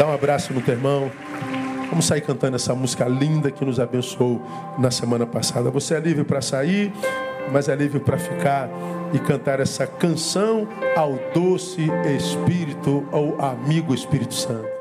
[0.00, 1.12] Dá um abraço no teu irmão.
[1.90, 4.40] Vamos sair cantando essa música linda que nos abençoou
[4.78, 5.70] na semana passada.
[5.70, 6.90] Você é livre para sair,
[7.52, 8.70] mas é livre para ficar
[9.12, 11.86] e cantar essa canção ao doce
[12.16, 14.79] Espírito, ao amigo Espírito Santo.